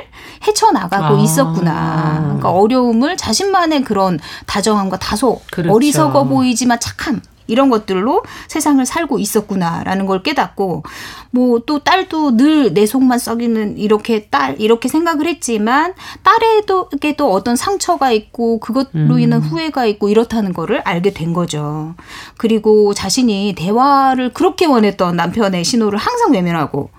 [0.48, 1.20] 헤쳐나가고 아.
[1.20, 2.20] 있었구나.
[2.22, 5.76] 그러니까 어려움을 자신만의 그런 다정함과 다소 그렇죠.
[5.76, 7.22] 어리석어 보이지만 착함.
[7.48, 10.84] 이런 것들로 세상을 살고 있었구나라는 걸 깨닫고
[11.32, 18.12] 뭐 또 딸도 늘 내 속만 썩이는 이렇게 딸 이렇게 생각을 했지만 딸에게도 어떤 상처가
[18.12, 21.96] 있고 그것로 인한 후회가 있고 이렇다는 거를 알게 된 거죠.
[22.38, 26.90] 그리고 자신이 대화를 그렇게 원했던 남편의 신호를 항상 외면하고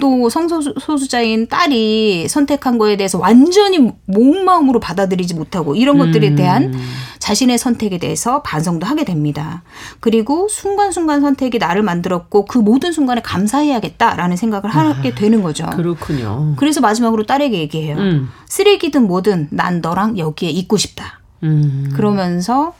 [0.00, 6.74] 또 성소수자인 딸이 선택한 거에 대해서 완전히 온 마음으로 받아들이지 못하고 이런 것들에 대한
[7.18, 9.62] 자신의 선택에 대해서 반성도 하게 됩니다.
[10.00, 15.66] 그리고 순간순간 선택이 나를 만들었고 그 모든 순간에 감사해야겠다라는 생각을 하게 되는 거죠.
[15.66, 16.54] 그렇군요.
[16.56, 17.96] 그래서 마지막으로 딸에게 얘기해요.
[17.96, 18.28] 음.
[18.48, 21.20] 쓰레기든 뭐든 난 너랑 여기에 있고 싶다.
[21.42, 21.90] 음.
[21.94, 22.74] 그러면서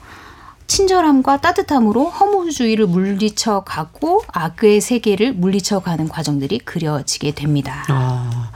[0.73, 7.85] 친절함과 따뜻함으로 허무주의를 물리쳐 가고 악의 세계를 물리쳐 가는 과정들이 그려지게 됩니다.
[7.89, 8.49] 아,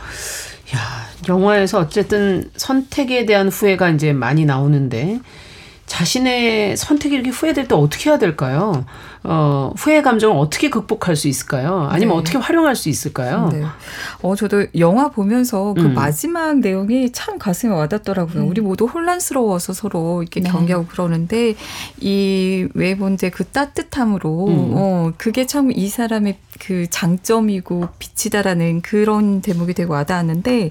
[0.76, 0.80] 야,
[1.30, 5.20] 영화에서 어쨌든 선택에 대한 후회가 이제 많이 나오는데
[5.86, 8.84] 자신의 선택이 이렇게 후회될 때 어떻게 해야 될까요?
[9.24, 11.88] 어, 후회 감정을 어떻게 극복할 수 있을까요?
[11.92, 12.22] 아니면 네.
[12.22, 13.50] 어떻게 활용할 수 있을까요?
[13.52, 13.64] 네.
[14.22, 15.94] 어, 저도 영화 보면서 그 음.
[15.94, 18.46] 마지막 내용이 참 가슴에 와닿더라고요.
[18.46, 20.50] 우리 모두 혼란스러워서 서로 이렇게 네.
[20.50, 21.56] 경계하고 그러는데
[22.00, 24.72] 이 웨이먼드의 그 따뜻함으로 음.
[24.76, 30.70] 어, 그게 참 이 사람의 그 장점이고 빛이다라는 그런 대목이 되게 와닿았는데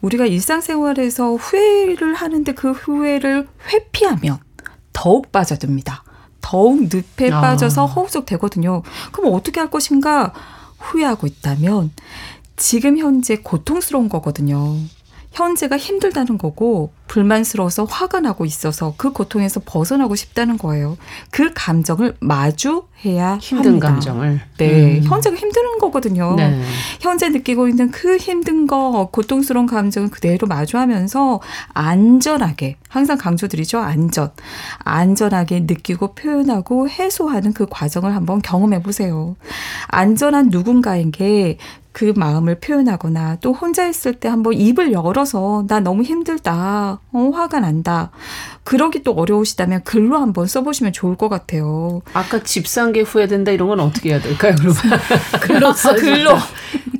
[0.00, 4.38] 우리가 일상생활에서 후회를 하는데 그 후회를 회피하면
[4.92, 6.04] 더욱 빠져듭니다.
[6.46, 7.40] 더욱 늪에 아.
[7.40, 8.82] 빠져서 허우적 되거든요.
[9.10, 10.32] 그럼 어떻게 할 것인가
[10.78, 11.90] 후회하고 있다면
[12.54, 14.76] 지금 현재 고통스러운 거거든요.
[15.36, 20.96] 현재가 힘들다는 거고 불만스러워서 화가 나고 있어서 그 고통에서 벗어나고 싶다는 거예요.
[21.30, 23.88] 그 감정을 마주해야 힘든 합니다.
[23.90, 24.40] 감정을.
[24.56, 25.04] 네, 음.
[25.04, 26.34] 현재가 힘든 거거든요.
[26.36, 26.62] 네.
[27.00, 31.40] 현재 느끼고 있는 그 힘든 거, 고통스러운 감정을 그대로 마주하면서
[31.74, 34.30] 안전하게, 항상 강조드리죠, 안전.
[34.78, 39.36] 안전하게 느끼고 표현하고 해소하는 그 과정을 한번 경험해 보세요.
[39.88, 41.58] 안전한 누군가에게
[41.96, 47.00] 그 마음을 표현하거나 또 혼자 있을 때 한번 입을 열어서 나 너무 힘들다.
[47.10, 48.10] 어, 화가 난다.
[48.66, 52.02] 그러기 또 어려우시다면 글로 한번 써보시면 좋을 것 같아요.
[52.12, 54.54] 아까 집 산 게 후회된다 이런 건 어떻게 해야 될까요?
[54.58, 54.76] 그러면
[55.40, 55.94] 글로 써.
[55.94, 56.36] 글로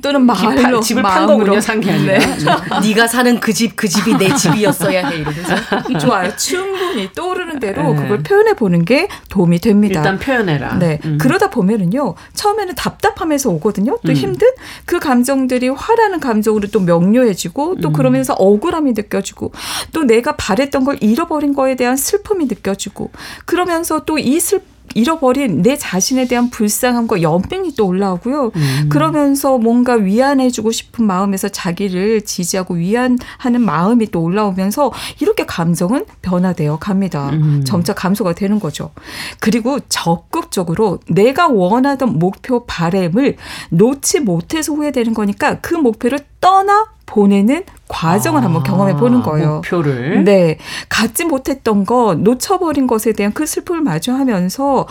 [0.01, 1.37] 또는 말로 집을 판 마음으로.
[1.39, 2.19] 거군요, 산게 아니라.
[2.19, 2.87] 네.
[2.87, 5.55] 네가 사는 그집그 집이 내 집이었어야 해 이러면서.
[5.99, 6.35] 좋아요.
[6.37, 8.01] 충분히 떠오르는 대로 네.
[8.01, 9.99] 그걸 표현해 보는 게 도움이 됩니다.
[9.99, 10.75] 일단 표현해라.
[10.79, 10.99] 네.
[11.03, 11.17] 음.
[11.19, 13.97] 그러다 보면은요, 처음에는 답답하면서 오거든요.
[14.05, 14.15] 또 음.
[14.15, 14.47] 힘든
[14.85, 17.81] 그 감정들이 화라는 감정으로 또 명료해지고 음.
[17.81, 19.51] 또 그러면서 억울함이 느껴지고
[19.91, 23.09] 또 내가 바랬던 걸 잃어버린 거에 대한 슬픔이 느껴지고
[23.45, 24.61] 그러면서 또 이 슬,
[24.93, 28.51] 잃어버린 내 자신에 대한 불쌍함과 연민이 또 올라오고요.
[28.55, 28.89] 음.
[28.89, 34.91] 그러면서 뭔가 위안해주고 싶은 마음에서 자기를 지지하고 위안하는 마음이 또 올라오면서
[35.21, 37.29] 이렇게 감정은 변화되어 갑니다.
[37.29, 37.63] 음.
[37.65, 38.91] 점차 감소가 되는 거죠.
[39.39, 43.37] 그리고 적극적으로 내가 원하던 목표 바램을
[43.69, 49.47] 놓지 못해서 후회되는 거니까 그 목표를 떠나 보내는 과정을 한번 경험해 보는 거예요.
[49.47, 50.23] 아, 목표를.
[50.23, 50.57] 네.
[50.89, 54.87] 갖지 못했던 것, 놓쳐버린 것에 대한 그 슬픔을 마주하면서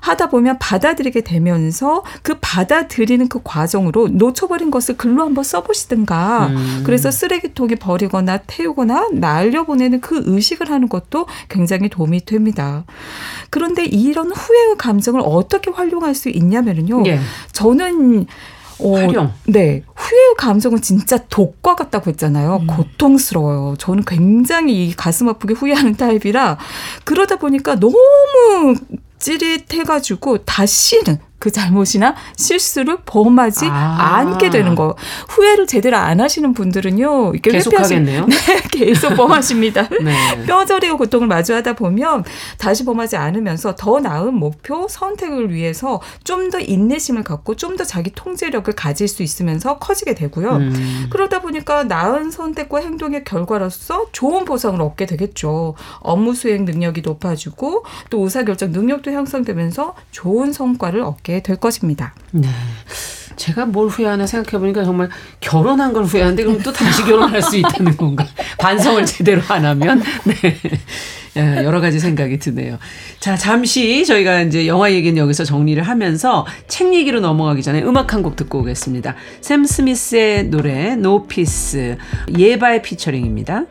[0.00, 6.82] 하다 보면 받아들이게 되면서 그 받아들이는 그 과정으로 놓쳐버린 것을 글로 한번 써보시든가 음.
[6.84, 12.84] 그래서 쓰레기통에 버리거나 태우거나 날려보내는 그 의식을 하는 것도 굉장히 도움이 됩니다.
[13.50, 17.04] 그런데 이런 후회의 감정을 어떻게 활용할 수 있냐면요.
[17.06, 17.20] 예.
[17.52, 18.26] 저는
[18.82, 19.32] 어, 활용.
[19.46, 19.82] 네.
[19.94, 22.60] 후회의 감정은 진짜 독과 같다고 했잖아요.
[22.62, 22.66] 음.
[22.66, 23.76] 고통스러워요.
[23.78, 26.58] 저는 굉장히 이 가슴 아프게 후회하는 타입이라
[27.04, 27.96] 그러다 보니까 너무
[29.18, 34.18] 찌릿해가지고 다시는 그 잘못이나 실수를 범하지 아.
[34.18, 34.94] 않게 되는 거.
[35.30, 37.32] 후회를 제대로 안 하시는 분들은요.
[37.32, 38.26] 이렇게 계속 회피하시- 하겠네요.
[38.26, 38.36] 네,
[38.70, 39.88] 계속 범하십니다.
[40.04, 40.44] 네.
[40.46, 42.24] 뼈저리고 고통을 마주하다 보면
[42.58, 48.10] 다시 범하지 않으면서 더 나은 목표 선택을 위해서 좀 더 인내심을 갖고 좀 더 자기
[48.14, 50.56] 통제력을 가질 수 있으면서 커지게 되고요.
[50.56, 51.06] 음.
[51.10, 55.74] 그러다 보니까 나은 선택과 행동의 결과로서 좋은 보상을 얻게 되겠죠.
[56.00, 62.12] 업무 수행 능력이 높아지고 또 의사결정 능력도 향상되면서 좋은 성과를 얻게 될 것입니다.
[62.32, 62.48] 네.
[63.36, 65.08] 제가 뭘 후회하나 생각해보니까 정말
[65.40, 68.26] 결혼한 걸 후회하는데 그럼 또 다시 결혼할 수 있다는 건가?
[68.58, 70.02] 반성을 제대로 안 하면?
[70.24, 70.58] 네.
[71.36, 72.76] 예, 여러 가지 생각이 드네요.
[73.20, 78.20] 자, 잠시 저희가 이제 영화 얘기는 여기서 정리를 하면서 책 얘기로 넘어가기 전에 음악 한
[78.22, 79.14] 곡 듣고 오겠습니다.
[79.40, 80.96] 샘 스미스의 노래
[81.28, 81.96] Peace
[82.36, 83.64] 예바의 피처링입니다.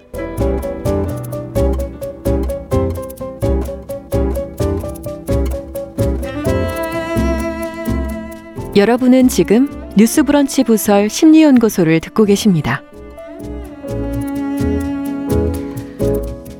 [8.79, 12.81] 여러분은 지금 뉴스브런치 부설 심리연구소를 듣고 계십니다.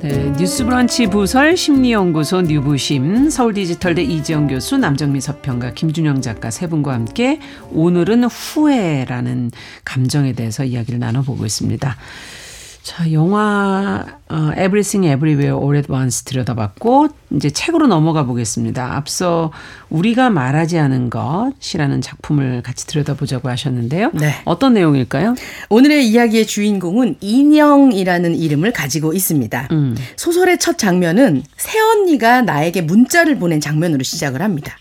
[0.02, 7.40] 네, 뉴스브런치 부설 심리연구소 뉴부심 서울디지털대 이지영 교수 남정미 서평가 김준영 작가 세 분과 함께
[7.72, 9.52] 오늘은 후회라는
[9.86, 11.96] 감정에 대해서 이야기를 나눠보고 있습니다.
[12.90, 18.96] 자, 영화 어, Everything Everywhere All at Once 들여다봤고 이제 책으로 넘어가 보겠습니다.
[18.96, 19.52] 앞서
[19.92, 24.10] 우리가 말하지 않은 것이라는 작품을 같이 들여다보자고 하셨는데요.
[24.16, 24.42] 네.
[24.44, 25.36] 어떤 내용일까요?
[25.70, 29.68] 오늘의 이야기의 주인공은 인영이라는 이름을 가지고 있습니다.
[29.70, 29.96] 음.
[30.16, 34.76] 소설의 첫 장면은 새언니가 나에게 문자를 보낸 장면으로 시작을 합니다.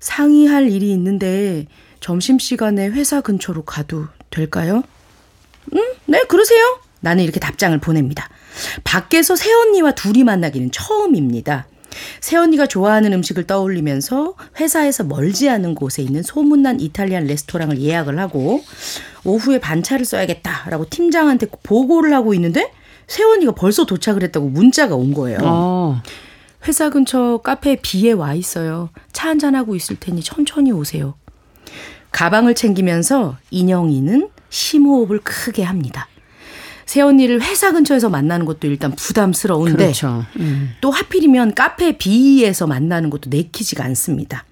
[0.00, 1.66] 상의할 일이 있는데
[2.00, 4.82] 점심시간에 회사 근처로 가도 될까요?
[5.76, 5.80] 응?
[6.06, 6.80] 네, 그러세요.
[7.04, 8.28] 나는 이렇게 답장을 보냅니다.
[8.82, 11.66] 밖에서 새언니와 둘이 만나기는 처음입니다.
[12.20, 18.64] 새언니가 좋아하는 음식을 떠올리면서 회사에서 멀지 않은 곳에 있는 소문난 이탈리안 레스토랑을 예약을 하고
[19.24, 22.72] 오후에 반차를 써야겠다라고 팀장한테 보고를 하고 있는데
[23.06, 25.38] 새언니가 벌써 도착을 했다고 문자가 온 거예요.
[25.42, 26.02] 어.
[26.66, 28.88] 회사 근처 카페 B에 와 있어요.
[29.12, 31.14] 차 한잔하고 있을 테니 천천히 오세요.
[32.10, 36.08] 가방을 챙기면서 인영이는 심호흡을 크게 합니다.
[36.86, 40.24] 새언니를 회사 근처에서 만나는 것도 일단 부담스러운데 그렇죠.
[40.36, 40.72] 음.
[40.80, 44.44] 또 하필이면 카페 B에서 만나는 것도 내키지가 않습니다.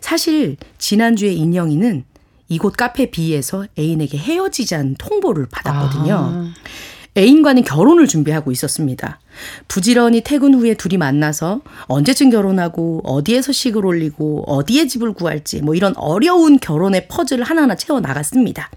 [0.00, 2.04] 사실 지난주에 인영이는
[2.48, 6.14] 이곳 카페 B에서 애인에게 헤어지자는 통보를 받았거든요.
[6.14, 6.54] 아.
[7.16, 9.18] 애인과는 결혼을 준비하고 있었습니다.
[9.68, 15.96] 부지런히 퇴근 후에 둘이 만나서 언제쯤 결혼하고 어디에서 식을 올리고 어디에 집을 구할지 뭐 이런
[15.96, 18.70] 어려운 결혼의 퍼즐을 하나하나 채워 나갔습니다.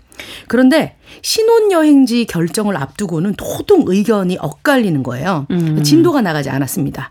[0.47, 5.47] 그런데 신혼여행지 결정을 앞두고는 도통 의견이 엇갈리는 거예요.
[5.83, 7.09] 진도가 나가지 않았습니다.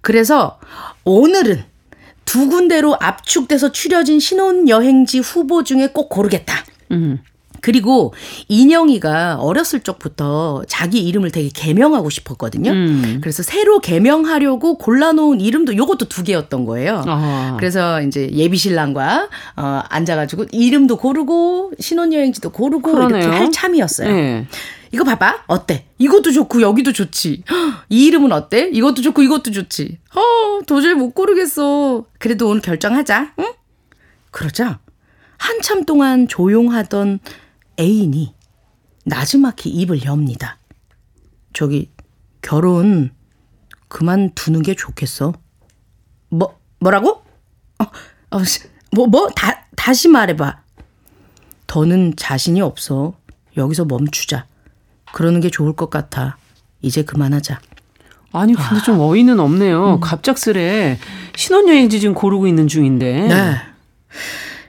[0.00, 0.58] 그래서
[1.04, 1.64] 오늘은
[2.24, 6.64] 두 군데로 압축돼서 추려진 신혼여행지 후보 중에 꼭 고르겠다.
[6.90, 7.20] 음.
[7.60, 8.14] 그리고
[8.48, 12.70] 인영이가 어렸을 적부터 자기 이름을 되게 개명하고 싶었거든요.
[12.70, 13.18] 음.
[13.20, 17.02] 그래서 새로 개명하려고 골라놓은 이름도 요것도 두 개였던 거예요.
[17.06, 17.56] 아.
[17.58, 23.18] 그래서 이제 예비 신랑과 어, 앉아가지고 이름도 고르고 신혼여행지도 고르고 그러네요.
[23.18, 24.12] 이렇게 할 참이었어요.
[24.12, 24.46] 네.
[24.92, 25.44] 이거 봐봐.
[25.46, 25.84] 어때?
[25.98, 27.42] 이것도 좋고 여기도 좋지.
[27.50, 28.70] 헉, 이 이름은 어때?
[28.72, 29.98] 이것도 좋고 이것도 좋지.
[30.14, 32.04] 어, 도저히 못 고르겠어.
[32.18, 33.32] 그래도 오늘 결정하자.
[33.38, 33.52] 응?
[34.30, 34.78] 그러자
[35.38, 37.20] 한참 동안 조용하던
[37.78, 38.34] 애인이
[39.04, 40.58] 나지막히 입을 엽니다.
[41.52, 41.90] 저기
[42.42, 43.10] 결혼
[43.88, 45.32] 그만두는 게 좋겠어.
[46.28, 47.22] 뭐 뭐라고?
[47.78, 47.84] 어,
[48.30, 48.38] 어,
[48.92, 50.60] 뭐, 뭐, 다, 다시 말해봐.
[51.66, 53.14] 더는 자신이 없어.
[53.56, 54.46] 여기서 멈추자.
[55.12, 56.36] 그러는 게 좋을 것 같아.
[56.82, 57.60] 이제 그만하자.
[58.32, 60.00] 아니 근데 좀 어이는 없네요.
[60.00, 60.98] 갑작스레
[61.36, 63.28] 신혼여행지 지금 고르고 있는 중인데.
[63.28, 63.56] 네.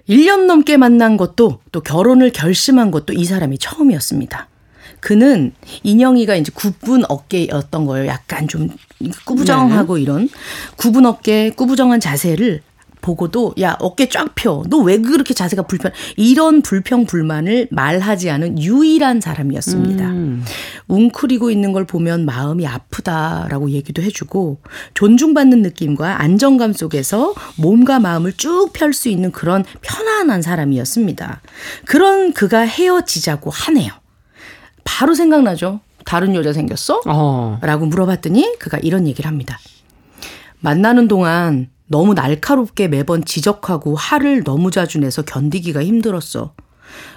[0.09, 4.47] 1년 넘게 만난 것도 또 결혼을 결심한 것도 이 사람이 처음이었습니다.
[4.99, 8.07] 그는 인영이가 이제 굽은 어깨였던 거예요.
[8.07, 8.69] 약간 좀
[9.25, 10.29] 꾸부정하고 이런
[10.77, 12.61] 굽은 어깨, 꾸부정한 자세를
[13.07, 14.63] 보고도 야 어깨 쫙 펴.
[14.69, 15.91] 너 왜 그렇게 자세가 불편?
[16.17, 20.05] 이런 불평 불만을 말하지 않은 유일한 사람이었습니다.
[20.09, 20.43] 음.
[20.87, 24.59] 웅크리고 있는 걸 보면 마음이 아프다라고 얘기도 해주고
[24.93, 31.41] 존중받는 느낌과 안정감 속에서 몸과 마음을 쭉 펼 수 있는 그런 편안한 사람이었습니다.
[31.85, 33.91] 그런 그가 헤어지자고 하네요.
[34.83, 35.79] 바로 생각나죠.
[36.05, 37.01] 다른 여자 생겼어?
[37.05, 37.59] 어.
[37.61, 39.59] 라고 물어봤더니 그가 이런 얘기를 합니다.
[40.61, 46.53] 만나는 동안 너무 날카롭게 매번 지적하고 화를 너무 자주 내서 견디기가 힘들었어.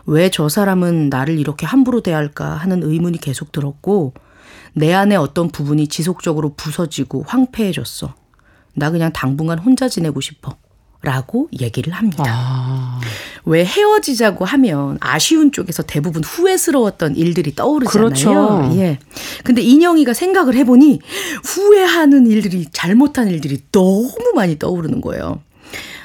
[0.06, 4.14] 왜 저 사람은 나를 이렇게 함부로 대할까 하는 의문이 계속 들었고
[4.74, 8.14] 내 안에 어떤 부분이 지속적으로 부서지고 황폐해졌어.
[8.74, 10.56] 나 그냥 당분간 혼자 지내고 싶어.
[11.02, 12.24] 라고 얘기를 합니다.
[12.26, 13.00] 아.
[13.44, 18.08] 왜 헤어지자고 하면 아쉬운 쪽에서 대부분 후회스러웠던 일들이 떠오르잖아요.
[18.08, 18.70] 그렇죠.
[18.76, 18.98] 예.
[19.42, 21.00] 근데 인영이가 생각을 해보니
[21.44, 25.40] 후회하는 일들이 잘못한 일들이 너무 많이 떠오르는 거예요.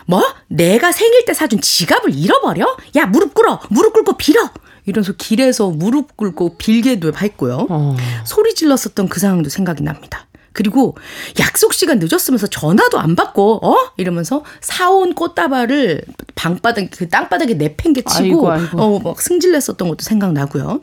[0.05, 0.23] 뭐?
[0.47, 2.77] 내가 생일 때 사준 지갑을 잃어버려?
[2.95, 4.49] 야 무릎 꿇어 무릎 꿇고 빌어
[4.85, 7.67] 이러면서 길에서 무릎 꿇고 빌게도 했고요.
[7.69, 7.97] 어.
[8.25, 10.27] 소리 질렀었던 그 상황도 생각이 납니다.
[10.55, 10.97] 그리고
[11.39, 16.01] 약속 시간 늦었으면서 전화도 안 받고 어 이러면서 사온 꽃다발을
[16.35, 18.39] 방바닥 그 땅바닥에 내팽개치고.
[18.81, 20.81] 어막 승질냈었던 것도 생각나고요.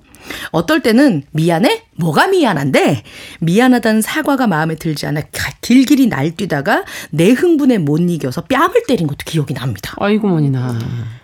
[0.53, 1.83] 어떨 때는 미안해?
[1.97, 3.03] 뭐가 미안한데?
[3.41, 9.19] 미안하다는 사과가 마음에 들지 않아 가- 길길이 날뛰다가 내 흥분에 못 이겨서 뺨을 때린 것도
[9.25, 9.95] 기억이 납니다.
[9.99, 10.79] 아이고 머니나.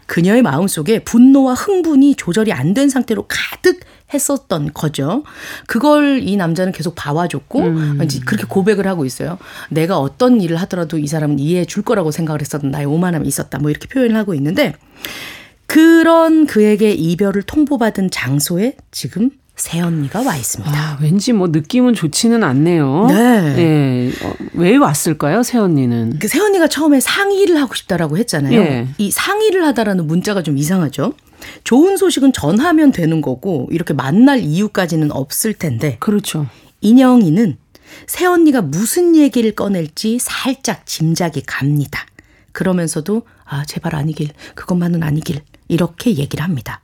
[0.07, 3.81] 그녀의 마음속에 분노와 흥분이 조절이 안 된 상태로 가득
[4.13, 5.23] 했었던 거죠.
[5.67, 7.61] 그걸 이 남자는 계속 봐와줬고
[8.05, 9.39] 이제 그렇게 고백을 하고 있어요.
[9.71, 13.59] 내가 어떤 일을 하더라도 이 사람은 이해해 줄 거라고 생각을 했었던 나의 오만함이 있었다.
[13.59, 14.75] 뭐 이렇게 표현을 하고 있는데
[15.67, 20.73] 그런 그에게 이별을 통보받은 장소에 지금 새 언니가 와 있습니다.
[20.73, 23.07] 아, 왠지 뭐 느낌은 좋지는 않네요.
[23.09, 23.55] 네.
[23.59, 24.25] 예.
[24.25, 26.21] 어, 왜 왔을까요, 새 언니는?
[26.21, 28.59] 그 새 언니가 처음에 상의를 하고 싶다라고 했잖아요.
[28.59, 28.89] 예.
[28.99, 31.13] 이 상의를 하다라는 문자가 좀 이상하죠.
[31.65, 36.47] 좋은 소식은 전하면 되는 거고 이렇게 만날 이유까지는 없을 텐데 그렇죠.
[36.81, 37.57] 인영이는
[38.07, 42.07] 새언니가 무슨 얘기를 꺼낼지 살짝 짐작이 갑니다.
[42.53, 46.81] 그러면서도 아 제발 아니길 그것만은 아니길 이렇게 얘기를 합니다.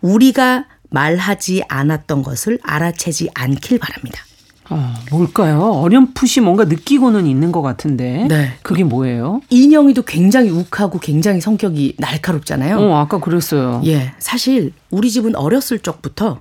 [0.00, 4.22] 우리가 말하지 않았던 것을 알아채지 않길 바랍니다.
[4.70, 5.60] 어, 뭘까요?
[5.60, 8.26] 어렴풋이 뭔가 느끼고는 있는 것 같은데.
[8.28, 8.52] 네.
[8.62, 9.40] 그게 뭐예요?
[9.50, 12.78] 인영이도 굉장히 욱하고 굉장히 성격이 날카롭잖아요.
[12.78, 13.82] 어, 아까 그랬어요.
[13.86, 16.40] 예, 사실 우리 집은 어렸을 적부터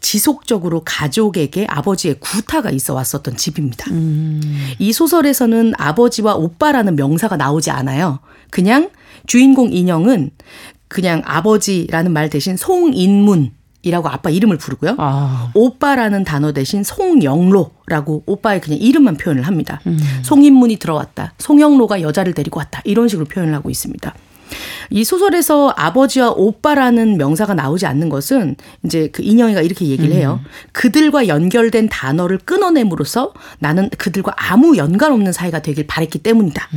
[0.00, 3.86] 지속적으로 가족에게 아버지의 구타가 있어 왔었던 집입니다.
[4.78, 8.20] 이 소설에서는 아버지와 오빠라는 명사가 나오지 않아요.
[8.50, 8.90] 그냥
[9.26, 10.30] 주인공 인형은
[10.88, 14.96] 그냥 아버지라는 말 대신 송인문 이라고 아빠 이름을 부르고요.
[14.98, 19.80] 아, 오빠라는 단어 대신 송영로라고 오빠의 그냥 이름만 표현을 합니다.
[20.22, 21.34] 송인문이 들어왔다.
[21.38, 22.80] 송영로가 여자를 데리고 왔다.
[22.84, 24.12] 이런 식으로 표현을 하고 있습니다.
[24.90, 30.40] 이 소설에서 아버지와 오빠라는 명사가 나오지 않는 것은 이제 그 인영이가 이렇게 얘기를 해요.
[30.72, 36.68] 그들과 연결된 단어를 끊어냄으로써 나는 그들과 아무 연관 없는 사이가 되길 바랬기 때문이다.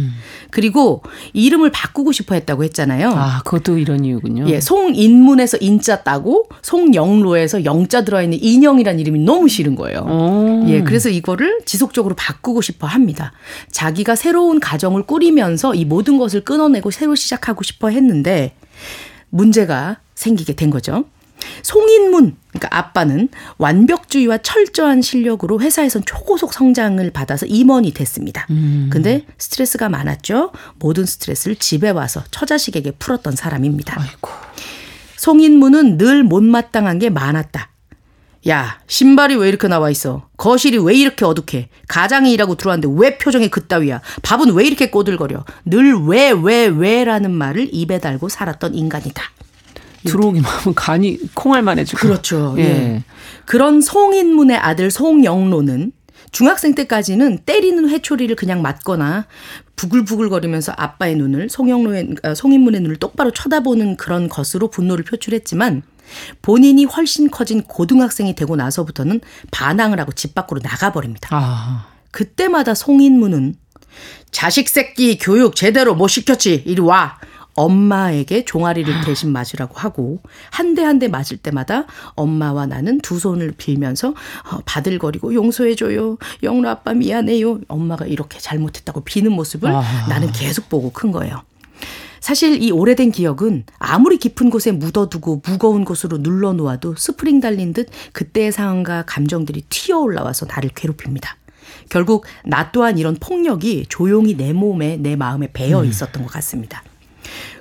[0.49, 1.03] 그리고
[1.33, 3.09] 이름을 바꾸고 싶어 했다고 했잖아요.
[3.09, 4.47] 아, 그것도 이런 이유군요.
[4.49, 10.03] 예, 송인문에서 인자 따고 송영로에서 영자 들어있는 인영이라는 이름이 너무 싫은 거예요.
[10.05, 10.65] 어.
[10.67, 13.31] 예, 그래서 이거를 지속적으로 바꾸고 싶어 합니다.
[13.71, 18.55] 자기가 새로운 가정을 꾸리면서 이 모든 것을 끊어내고 새로 시작하고 싶어 했는데
[19.29, 21.05] 문제가 생기게 된 거죠.
[21.63, 28.45] 송인문, 그러니까 아빠는 완벽주의와 철저한 실력으로 회사에선 초고속 성장을 받아서 임원이 됐습니다.
[28.89, 30.51] 근데 스트레스가 많았죠.
[30.79, 34.01] 모든 스트레스를 집에 와서 처자식에게 풀었던 사람입니다.
[34.01, 34.29] 아이고.
[35.17, 37.69] 송인무는 늘 못마땅한 게 많았다.
[38.47, 40.27] 야, 신발이 왜 이렇게 나와 있어?
[40.37, 41.69] 거실이 왜 이렇게 어둑해?
[41.87, 44.01] 가장이 일하고 들어왔는데 왜 표정이 그따위야?
[44.21, 45.43] 밥은 왜 이렇게 꼬들거려?
[45.65, 49.21] 늘 왜, 왜, 왜라는 말을 입에 달고 살았던 인간이다.
[50.05, 51.99] 들어오기만 하면 간이 콩알만해지고.
[51.99, 52.55] 그렇죠.
[52.57, 52.63] 예.
[52.63, 53.03] 예.
[53.45, 55.91] 그런 송인문의 아들 송영로는
[56.31, 59.25] 중학생 때까지는 때리는 회초리를 그냥 맞거나
[59.75, 65.81] 부글부글거리면서 아빠의 눈을 송영로의 아, 송인문의 눈을 똑바로 쳐다보는 그런 것으로 분노를 표출했지만
[66.41, 71.29] 본인이 훨씬 커진 고등학생이 되고 나서부터는 반항을 하고 집 밖으로 나가버립니다.
[71.31, 71.87] 아.
[72.11, 73.55] 그때마다 송인무는
[74.31, 77.17] 자식 새끼 교육 제대로 못 시켰지 이리 와
[77.55, 81.85] 엄마에게 종아리를 대신 맞으라고 하고 한 대 한 대 맞을 때마다
[82.15, 89.31] 엄마와 나는 두 손을 빌면서 어, 바들거리고 용서해줘요 영로 아빠 미안해요 엄마가 이렇게 잘못했다고 비는
[89.33, 89.81] 모습을 아.
[90.07, 91.41] 나는 계속 보고 큰 거예요.
[92.19, 98.51] 사실 이 오래된 기억은 아무리 깊은 곳에 묻어두고 무거운 것으로 눌러놓아도 스프링 달린 듯 그때의
[98.51, 101.37] 상황과 감정들이 튀어 올라와서 나를 괴롭힙니다.
[101.89, 106.83] 결국 나 또한 이런 폭력이 조용히 내 몸에 내 마음에 배어 있었던 것 같습니다.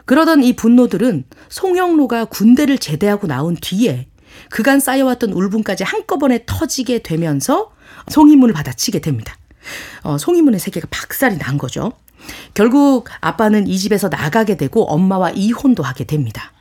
[0.04, 4.09] 그러던 이 분노들은 송영로가 군대를 제대하고 나온 뒤에
[4.50, 7.72] 그간 쌓여왔던 울분까지 한꺼번에 터지게 되면서
[8.09, 9.36] 송이문을 받아치게 됩니다.
[10.02, 11.92] 어, 송이문의 세계가 박살이 난 거죠.
[12.55, 16.53] 결국 아빠는 이 집에서 나가게 되고 엄마와 이혼도 하게 됩니다.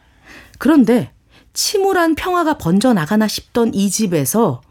[0.58, 1.12] 그런데
[1.54, 4.62] 침울한 평화가 번져 나가나 싶던 이 집에서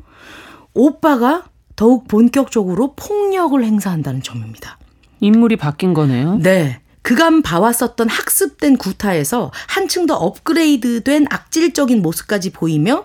[0.74, 4.78] 오빠가 더욱 본격적으로 폭력을 행사한다는 점입니다.
[5.20, 6.38] 인물이 바뀐 거네요.
[6.38, 6.80] 네.
[7.02, 13.04] 그간 봐왔었던 학습된 구타에서 한층 더 업그레이드된 악질적인 모습까지 보이며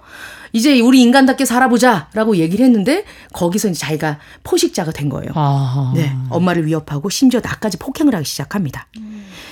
[0.53, 5.31] 이제 우리 인간답게 살아보자라고 얘기를 했는데 거기서 이제 자기가 포식자가 된 거예요.
[5.35, 5.93] 아.
[5.95, 8.87] 네, 엄마를 위협하고 심지어 나까지 폭행을 하기 시작합니다.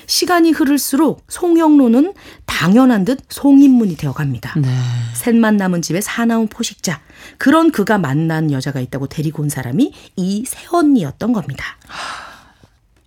[0.07, 2.13] 시간이 흐를수록 송영로는
[2.45, 4.59] 당연한 듯 송인문이 되어갑니다.
[4.59, 4.67] 네.
[5.13, 6.99] 셋만 남은 집에 사나운 포식자.
[7.37, 11.63] 그런 그가 만난 여자가 있다고 데리고 온 사람이 이 새언니였던 겁니다.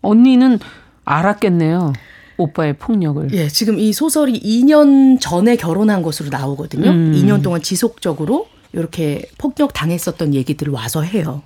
[0.03, 0.59] 언니는
[1.05, 1.93] 알았겠네요.
[2.37, 3.33] 오빠의 폭력을.
[3.33, 6.91] 예, 지금 이 소설이 2년 전에 결혼한 것으로 나오거든요.
[6.91, 7.13] 음.
[7.15, 11.43] 2년 동안 지속적으로 이렇게 폭력 당했었던 얘기들을 와서 해요.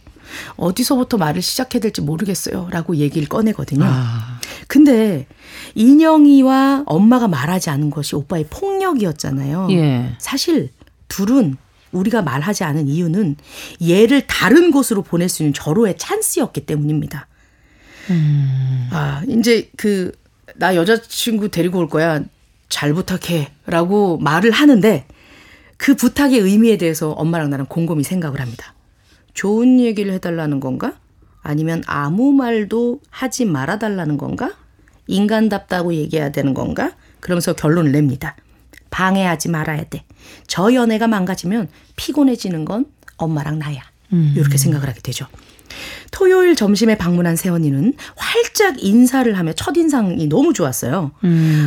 [0.57, 2.69] 어디서부터 말을 시작해야 될지 모르겠어요.
[2.71, 3.85] 라고 얘기를 꺼내거든요.
[3.85, 4.41] 아.
[4.69, 5.27] 근데
[5.75, 9.69] 인영이와 엄마가 말하지 않은 것이 오빠의 폭력이었잖아요.
[9.71, 10.15] 예.
[10.19, 10.71] 사실
[11.09, 11.57] 둘은
[11.93, 13.37] 우리가 말하지 않은 이유는
[13.89, 17.29] 얘를 다른 곳으로 보낼 수 있는 절호의 찬스였기 때문입니다.
[18.91, 20.13] 아, 이제 그,
[20.59, 22.21] 나 여자친구 데리고 올 거야.
[22.69, 23.51] 잘 부탁해.
[23.67, 25.07] 라고 말을 하는데
[25.77, 28.75] 그 부탁의 의미에 대해서 엄마랑 나랑 곰곰이 생각을 합니다.
[29.35, 30.95] 좋은 얘기를 해달라는 건가?
[31.43, 34.53] 아니면 아무 말도 하지 말아달라는 건가?
[35.07, 36.93] 인간답다고 얘기해야 되는 건가?
[37.21, 38.35] 그러면서 결론을 냅니다.
[38.91, 40.05] 방해하지 말아야 돼.
[40.47, 42.87] 저 연애가 망가지면 피곤해지는 건
[43.17, 43.83] 엄마랑 나야.
[44.35, 45.27] 이렇게 생각을 하게 되죠.
[46.11, 51.11] 토요일 점심에 방문한 세원이는 활짝 인사를 하며 첫인상이 너무 좋았어요.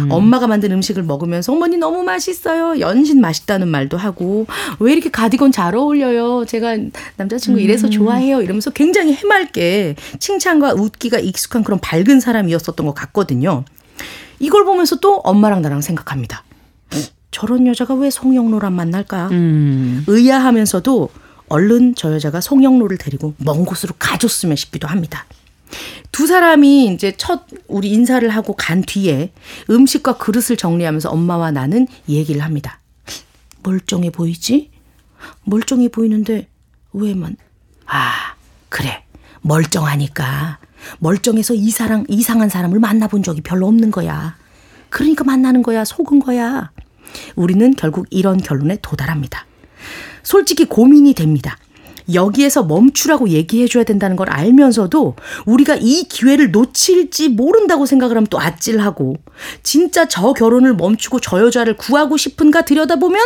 [0.09, 2.79] 엄마가 만든 음식을 먹으면서 어머니 너무 맛있어요.
[2.79, 4.47] 연신 맛있다는 말도 하고
[4.79, 6.45] 왜 이렇게 가디건 잘 어울려요.
[6.45, 6.77] 제가
[7.17, 8.41] 남자친구 이래서 좋아해요.
[8.41, 13.65] 이러면서 굉장히 해맑게 칭찬과 웃기가 익숙한 그런 밝은 사람이었었던 것 같거든요.
[14.39, 16.43] 이걸 보면서 또 엄마랑 나랑 생각합니다.
[17.31, 19.27] 저런 여자가 왜 송영로랑 만날까?
[19.31, 20.03] 음.
[20.07, 21.09] 의아하면서도
[21.49, 25.25] 얼른 저 여자가 송영로를 데리고 먼 곳으로 가줬으면 싶기도 합니다.
[26.11, 29.31] 두 사람이 이제 첫 우리 인사를 하고 간 뒤에
[29.69, 32.79] 음식과 그릇을 정리하면서 엄마와 나는 얘기를 합니다.
[33.63, 34.71] 멀쩡해 보이지?
[35.43, 36.47] 멀쩡해 보이는데
[36.93, 37.35] 왜만?
[37.85, 38.35] 아
[38.69, 39.03] 그래
[39.41, 40.59] 멀쩡하니까
[40.99, 44.37] 멀쩡해서 이 사람 이상한 사람을 만나본 적이 별로 없는 거야.
[44.89, 46.71] 그러니까 만나는 거야 속은 거야.
[47.35, 49.45] 우리는 결국 이런 결론에 도달합니다.
[50.23, 51.57] 솔직히 고민이 됩니다.
[52.13, 55.15] 여기에서 멈추라고 얘기해줘야 된다는 걸 알면서도
[55.45, 59.17] 우리가 이 기회를 놓칠지 모른다고 생각을 하면 또 아찔하고
[59.63, 63.21] 진짜 저 결혼을 멈추고 저 여자를 구하고 싶은가 들여다보면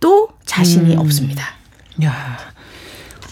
[0.00, 1.44] 또 자신이 없습니다.
[2.02, 2.38] 야.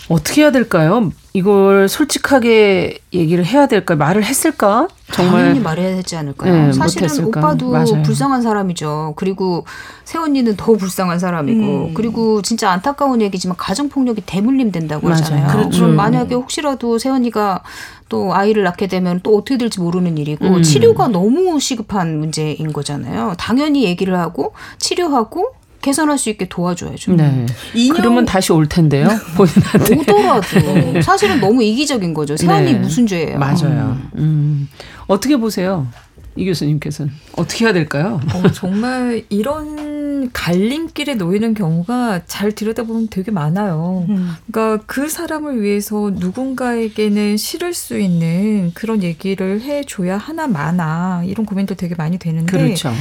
[0.08, 1.12] 어떻게 해야 될까요?
[1.34, 3.96] 이걸 솔직하게 얘기를 해야 될까요?
[3.96, 4.88] 말을 했을까?
[5.12, 6.66] 정말 당연히 말해야 되지 않을까요?
[6.66, 7.40] 네, 사실은 못했을까?
[7.40, 8.02] 오빠도 맞아요.
[8.02, 9.14] 불쌍한 사람이죠.
[9.16, 9.64] 그리고
[10.04, 11.94] 세언니는 더 불쌍한 사람이고 음.
[11.94, 15.22] 그리고 진짜 안타까운 얘기지만 가정 폭력이 대물림 된다고 맞아요.
[15.22, 15.48] 하잖아요.
[15.48, 15.78] 그렇죠.
[15.78, 15.96] 그럼 음.
[15.96, 17.62] 만약에 혹시라도 세언니가
[18.10, 20.62] 또 아이를 낳게 되면 또 어떻게 될지 모르는 일이고 음.
[20.62, 23.34] 치료가 너무 시급한 문제인 거잖아요.
[23.38, 27.12] 당연히 얘기를 하고 치료하고 개선할 수 있게 도와줘야죠.
[27.14, 27.44] 네.
[27.74, 29.08] 인형- 그러면 다시 올 텐데요.
[29.36, 29.94] 본인한테.
[30.00, 32.36] 오더라도 사실은 너무 이기적인 거죠.
[32.36, 32.78] 세언니 네.
[32.78, 33.38] 무슨 죄예요?
[33.38, 33.98] 맞아요.
[34.16, 34.68] 음.
[35.08, 35.86] 어떻게 보세요?
[36.34, 38.18] 이 교수님께서는 어떻게 해야 될까요?
[38.32, 44.06] 어, 정말 이런 이런 갈림길에 놓이는 경우가 잘 들여다보면 되게 많아요.
[44.08, 44.32] 음.
[44.52, 51.74] 그러니까 그 사람을 위해서 누군가에게는 싫을 수 있는 그런 얘기를 해줘야 하나 마나 이런 고민도
[51.74, 52.92] 되게 많이 되는데 그렇죠.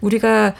[0.00, 0.54] 우리가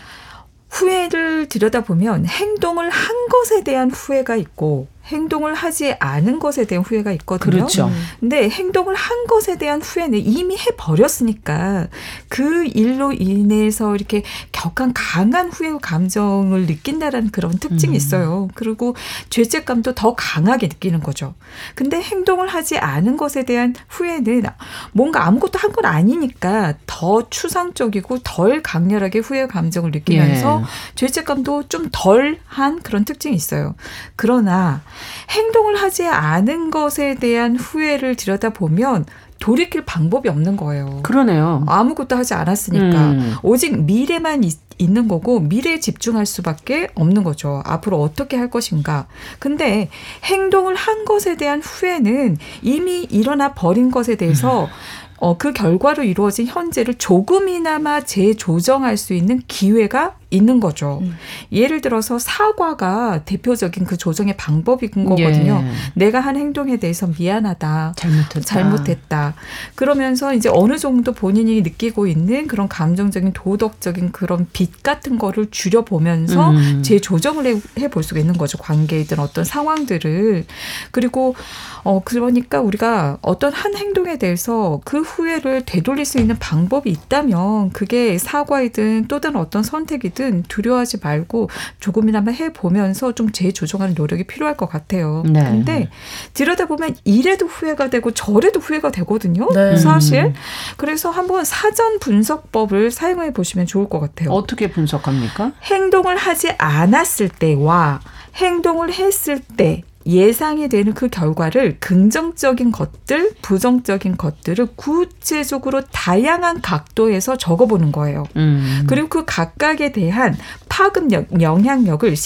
[0.71, 7.51] 후회를 들여다보면 행동을 한 것에 대한 후회가 있고 행동을 하지 않은 것에 대한 후회가 있거든요.
[7.51, 7.91] 그렇죠.
[8.21, 11.89] 근데 행동을 한 것에 대한 후회는 이미 해버렸으니까
[12.29, 14.23] 그 일로 인해서 이렇게
[14.53, 17.97] 격한 강한 후회 감정을 느낀다라는 그런 특징이 음.
[17.97, 18.49] 있어요.
[18.55, 18.95] 그리고
[19.31, 21.35] 죄책감도 더 강하게 느끼는 거죠.
[21.75, 24.45] 근데 행동을 하지 않은 것에 대한 후회는
[24.93, 30.95] 뭔가 아무것도 한 건 아니니까 더 추상적이고 덜 강렬하게 후회 감정을 느끼면서 예.
[30.97, 33.77] 죄책감도 좀 덜한 그런 특징이 있어요.
[34.17, 34.83] 그러나
[35.31, 39.07] 행동을 하지 않은 것에 대한 후회를 들여다보면
[39.41, 41.01] 돌이킬 방법이 없는 거예요.
[41.03, 41.65] 그러네요.
[41.67, 43.35] 아무것도 하지 않았으니까 음.
[43.43, 47.63] 오직 미래만 있, 있는 거고 미래에 집중할 수밖에 없는 거죠.
[47.65, 49.07] 앞으로 어떻게 할 것인가.
[49.39, 49.89] 근데
[50.25, 54.69] 행동을 한 것에 대한 후회는 이미 일어나 버린 것에 대해서
[55.17, 61.01] 어, 그 결과로 이루어진 현재를 조금이나마 재조정할 수 있는 기회가 있는 거죠.
[61.03, 61.17] 음.
[61.53, 65.65] 예를 들어서 사과가 대표적인 그 조정의 방법인 거거든요.
[65.65, 65.71] 예.
[65.95, 67.95] 내가 한 행동에 대해서 미안하다.
[67.97, 68.41] 잘못했다.
[68.41, 69.35] 잘못했다.
[69.75, 76.51] 그러면서 이제 어느 정도 본인이 느끼고 있는 그런 감정적인 도덕적인 그런 빚 같은 거를 줄여보면서
[76.51, 76.83] 음.
[76.83, 78.57] 재조정을 해볼 수가 있는 거죠.
[78.59, 80.45] 관계이든 어떤 상황들을.
[80.93, 81.35] 그리고
[81.83, 88.19] 어 그러니까 우리가 어떤 한 행동에 대해서 그 후회를 되돌릴 수 있는 방법이 있다면 그게
[88.19, 91.51] 사과이든 또 다른 어떤 선택이든 두려워하지 말고
[91.81, 95.23] 조금이나마 해 보면서 좀 재조정하는 노력이 필요할 것 같아요.
[95.27, 95.43] 네.
[95.43, 95.89] 근데
[96.35, 99.49] 들여다보면 이래도 후회가 되고 저래도 후회가 되거든요.
[99.55, 99.77] 네.
[99.77, 100.25] 사실.
[100.25, 100.35] 음.
[100.77, 104.31] 그래서 한번 사전 분석법을 사용해 보시면 좋을 것 같아요.
[104.31, 105.53] 어떻게 분석합니까?
[105.63, 108.01] 행동을 하지 않았을 때와
[108.37, 117.93] 행동을 했을 때 예상이 되는 그 결과를 긍정적인 것들, 부정적인 것들을 구체적으로 다양한 각도에서 적어보는
[117.93, 118.25] 거예요.
[118.37, 118.85] 음.
[118.87, 120.37] 그리고 그 각각에 대한
[120.69, 122.17] 파급력, 영향력을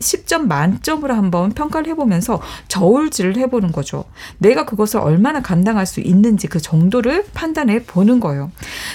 [0.00, 4.04] 10, 점 만점으로 한번 평가를 해보면서 저울질을 해보는 거죠.
[4.38, 8.50] 내가 그것을 얼마나 감당할 수 있는지 그 정도를 판단해 보는 거예요.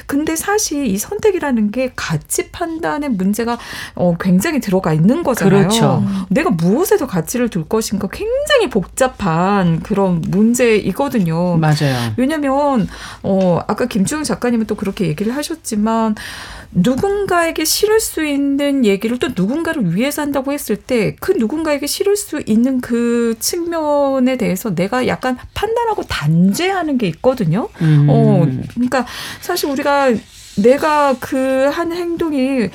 [0.06, 3.58] 근데 사실 이 선택이라는 게 가치 판단의 문제가
[3.95, 5.68] 어, 굉장히 들어가 있는 거잖아요.
[5.68, 6.04] 그렇죠.
[6.30, 11.58] 내가 무엇에 더 가치를 둘 것인가 굉장히 복잡한 그런 문제이거든요.
[11.58, 12.14] 맞아요.
[12.18, 12.88] 왜냐면
[13.24, 16.16] 어 아까 김주영 작가님은 또 그렇게 얘기를 하셨지만
[16.72, 22.41] 누군가에게 싫을 수 있는 얘기를 또 누군가를 위해서 한다고 했을 때 그 누군가에게 싫을 수
[22.45, 27.70] 있는 그 측면에 대해서 내가 약간 판단하고 단죄하는 게 있거든요.
[27.82, 28.07] 음.
[28.09, 29.05] 어 그러니까
[29.41, 30.13] 사실 우리가
[30.57, 32.70] 내가 그 한 행동이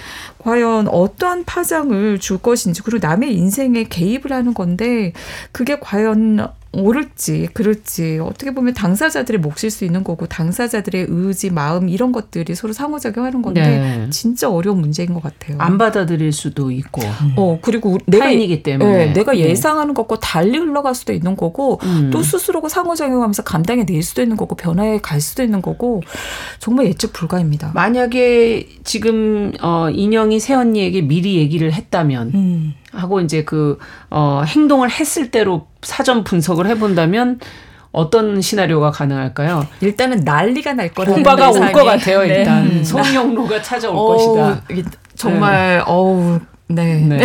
[0.45, 5.12] 과연 어떠한 파장을 줄 것인지 그리고 남의 인생에 개입을 하는 건데
[5.53, 12.12] 그게 과연 옳을지 그럴지 어떻게 보면 당사자들의 몫일 수 있는 거고 당사자들의 의지 마음 이런
[12.12, 14.11] 것들이 서로 상호작용하는 건데 네.
[14.11, 15.57] 진짜 어려운 문제인 것 같아요.
[15.59, 17.03] 안 받아들일 수도 있고
[17.36, 19.40] 어 그리고 내가 타인이기 때문에 네, 내가 네.
[19.40, 22.11] 예상하는 것과 달리 흘러갈 수도 있는 거고 음.
[22.12, 26.03] 또 스스로가 상호작용하면서 감당해 낼 수도 있는 거고 변화해 갈 수도 있는 거고
[26.59, 27.70] 정말 예측 불가입니다.
[27.74, 32.74] 만약에 지금 어 인형이 새언니에게 미리 얘기를 했다면 음.
[32.93, 33.78] 하고 이제 그
[34.11, 37.41] 어 행동을 했을 대로 사전 분석을 해본다면
[37.93, 39.66] 어떤 시나리오가 가능할까요?
[39.80, 41.72] 일단은 난리가 날 거라는 오빠가 올.
[41.72, 42.22] 것 같아요.
[42.22, 42.39] 네.
[42.39, 42.85] 일단 음.
[42.85, 44.62] 성령로가 찾아올 어우, 것이다.
[45.16, 46.95] 정말 어우 네.
[46.95, 47.23] 네.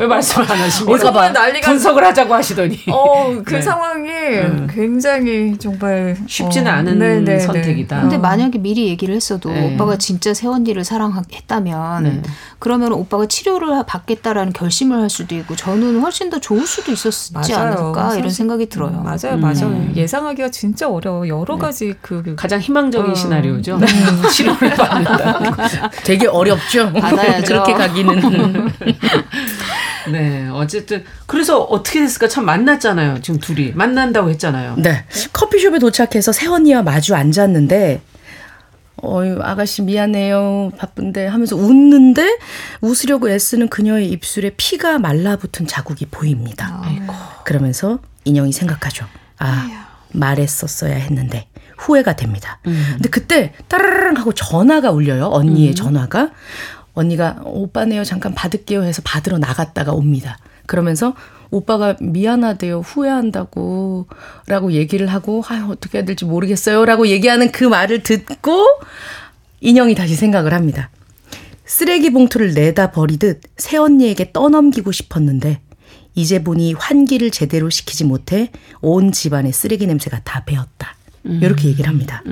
[0.00, 0.98] 왜 말씀을 안 하십니까?
[0.98, 3.62] 정말 난리가 분석을 하자고 하시더니 어, 그 네.
[3.62, 4.66] 상황이 음.
[4.68, 7.38] 굉장히 정말 쉽지는 어, 않은 네네네.
[7.38, 8.00] 선택이다.
[8.00, 8.18] 근데 어.
[8.18, 9.72] 만약에 미리 얘기를 했어도 네.
[9.74, 12.22] 오빠가 진짜 세원이를 사랑했다면 네.
[12.58, 17.56] 그러면 오빠가 치료를 받겠다라는 결심을 할 수도 있고 저는 훨씬 더 좋을 수도 있었지 맞아요.
[17.58, 18.90] 않을까 이런 사실- 생각이 들어요.
[18.90, 19.40] 음, 맞아요, 음.
[19.40, 19.88] 맞아요.
[19.94, 21.28] 예상하기가 진짜 어려워.
[21.28, 23.14] 여러 가지 그, 그 가장 희망적인 어.
[23.14, 23.78] 시나리오죠.
[24.32, 25.90] 치료를 받는다.
[26.04, 26.92] 되게 어렵죠.
[26.92, 27.46] 받아야죠.
[27.46, 28.70] 그렇게 가기는.
[30.10, 33.20] 네, 어쨌든 그래서 어떻게 됐을까 참 만났잖아요.
[33.22, 34.76] 지금 둘이 만난다고 했잖아요.
[34.78, 35.04] 네.
[35.32, 38.00] 커피숍에 도착해서 새언니와 마주 앉았는데,
[39.02, 40.72] 어유 아가씨 미안해요.
[40.76, 42.38] 바쁜데 하면서 웃는데
[42.80, 46.82] 웃으려고 애쓰는 그녀의 입술에 피가 말라붙은 자국이 보입니다.
[47.44, 49.06] 그러면서 인형이 생각하죠.
[49.38, 52.58] 아, 말했었어야 했는데 후회가 됩니다.
[52.66, 52.84] 음.
[52.94, 55.28] 근데 그때 따르릉 하고 전화가 울려요.
[55.32, 56.30] 언니의 전화가.
[56.92, 58.04] 언니가 오빠네요.
[58.04, 60.38] 잠깐 받을게요 해서 받으러 나갔다가 옵니다.
[60.66, 61.14] 그러면서
[61.50, 62.80] 오빠가 미안하대요.
[62.80, 64.06] 후회한다고
[64.46, 66.84] 라고 얘기를 하고 아유 어떻게 해야 될지 모르겠어요.
[66.84, 68.66] 라고 얘기하는 그 말을 듣고
[69.60, 70.90] 인형이 다시 생각을 합니다.
[71.64, 75.60] 쓰레기 봉투를 내다 버리듯 새언니에게 떠넘기고 싶었는데
[76.14, 80.96] 이제 보니 환기를 제대로 시키지 못해 온 집안의 쓰레기 냄새가 다 배었다.
[81.24, 82.22] 이렇게 얘기를 합니다.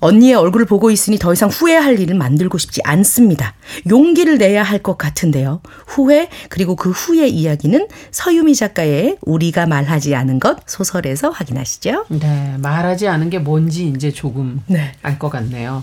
[0.00, 3.54] 언니의 얼굴을 보고 있으니 더 이상 후회할 일을 만들고 싶지 않습니다.
[3.88, 5.62] 용기를 내야 할 것 같은데요.
[5.86, 12.04] 후회 그리고 그 후의 이야기는 서유미 작가의 우리가 말하지 않은 것 소설에서 확인하시죠.
[12.10, 14.92] 네, 말하지 않은 게 뭔지 이제 조금 네.
[15.02, 15.82] 알것 같네요.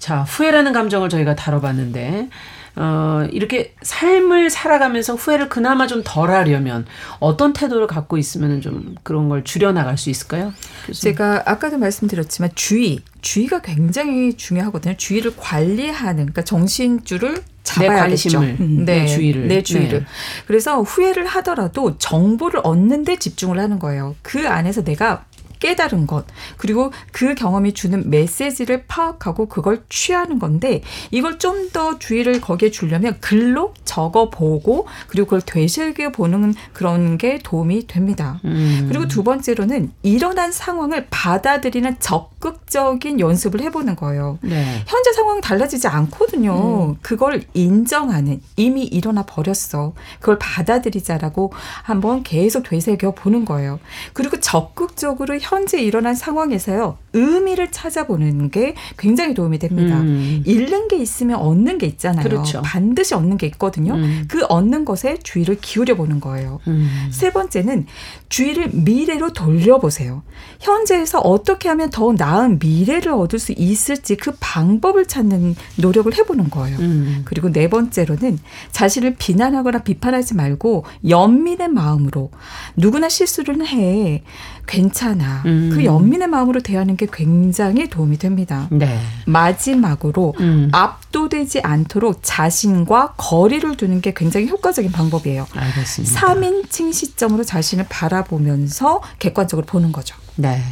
[0.00, 2.28] 자, 후회라는 감정을 저희가 다뤄봤는데,
[2.76, 6.86] 어, 이렇게 삶을 살아가면서 후회를 그나마 좀 덜 하려면
[7.18, 10.52] 어떤 태도를 갖고 있으면 좀 그런 걸 줄여나갈 수 있을까요?
[10.86, 11.14] 교수님?
[11.14, 14.96] 제가 아까도 말씀드렸지만 주의, 주의가 굉장히 중요하거든요.
[14.96, 18.38] 주의를 관리하는, 그러니까 정신줄을 잡아야겠죠.
[18.38, 19.48] 관심을, 음, 내 주의를.
[19.48, 20.00] 내 주의를.
[20.00, 20.04] 네.
[20.46, 24.16] 그래서 후회를 하더라도 정보를 얻는 데 집중을 하는 거예요.
[24.22, 25.24] 그 안에서 내가
[25.60, 32.40] 깨달은 것 그리고 그 경험이 주는 메시지를 파악하고 그걸 취하는 건데 이걸 좀 더 주의를
[32.40, 38.40] 거기에 주려면 글로 적어 보고 그리고 그걸 되새겨 보는 그런 게 도움이 됩니다.
[38.44, 38.86] 음.
[38.88, 44.38] 그리고 두 번째로는 일어난 상황을 받아들이는 적극적인 연습을 해보는 거예요.
[44.42, 44.82] 네.
[44.86, 46.96] 현재 상황은 달라지지 않거든요.
[47.02, 49.92] 그걸 인정하는 이미 일어나 버렸어.
[50.18, 51.52] 그걸 받아들이자라고
[51.82, 53.78] 한번 계속 되새겨 보는 거예요.
[54.12, 60.00] 그리고 적극적으로 현재 일어난 상황에서요 의미를 찾아보는 게 굉장히 도움이 됩니다.
[60.00, 60.42] 음.
[60.46, 62.22] 잃는 게 있으면 얻는 게 있잖아요.
[62.22, 62.62] 그렇죠.
[62.62, 63.94] 반드시 얻는 게 있거든요.
[63.94, 64.24] 음.
[64.28, 66.60] 그 얻는 것에 주의를 기울여 보는 거예요.
[66.68, 67.08] 음.
[67.10, 67.86] 세 번째는
[68.28, 70.22] 주의를 미래로 돌려보세요.
[70.60, 76.78] 현재에서 어떻게 하면 더 나은 미래를 얻을 수 있을지 그 방법을 찾는 노력을 해보는 거예요.
[76.78, 77.22] 음.
[77.24, 78.38] 그리고 네 번째로는
[78.70, 82.30] 자신을 비난하거나 비판하지 말고 연민의 마음으로
[82.76, 84.22] 누구나 실수를 해.
[84.66, 85.42] 괜찮아.
[85.46, 85.70] 음.
[85.72, 88.68] 그 연민의 마음으로 대하는 게 굉장히 도움이 됩니다.
[88.70, 89.00] 네.
[89.24, 90.68] 마지막으로 음.
[90.72, 95.46] 압도되지 않도록 자신과 거리를 두는 게 굉장히 효과적인 방법이에요.
[95.50, 96.20] 알겠습니다.
[96.20, 100.14] 3인칭 시점으로 자신을 바라보면서 객관적으로 보는 거죠.
[100.36, 100.62] 네.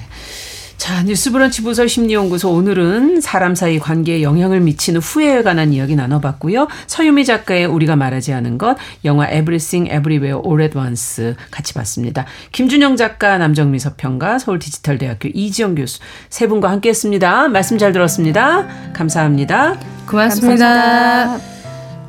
[0.78, 6.68] 자, 뉴스 브런치 부설 심리연구소 오늘은 사람 사이 관계에 영향을 미치는 후회에 관한 이야기 나눠봤고요.
[6.86, 12.24] 서유미 작가의 우리가 말하지 않은 것, 영화 Everything Everywhere All at Once 같이 봤습니다.
[12.52, 15.98] 김준영 작가, 남정미 서평가, 서울디지털대학교 이지영 교수
[16.30, 17.48] 세 분과 함께했습니다.
[17.48, 18.66] 말씀 잘 들었습니다.
[18.92, 19.78] 감사합니다.
[20.08, 21.57] 고맙습니다.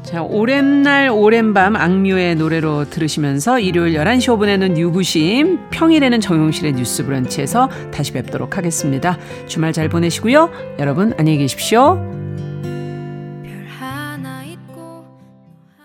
[0.09, 7.05] 자, 오랜 날 오랜 밤 악뮤의 노래로 들으시면서 일요일 11시 5분에는 유부심, 평일에는 정용실의 뉴스
[7.05, 9.19] 브런치에서 다시 뵙도록 하겠습니다.
[9.45, 10.49] 주말 잘 보내시고요.
[10.79, 12.28] 여러분 안녕히 계십시오.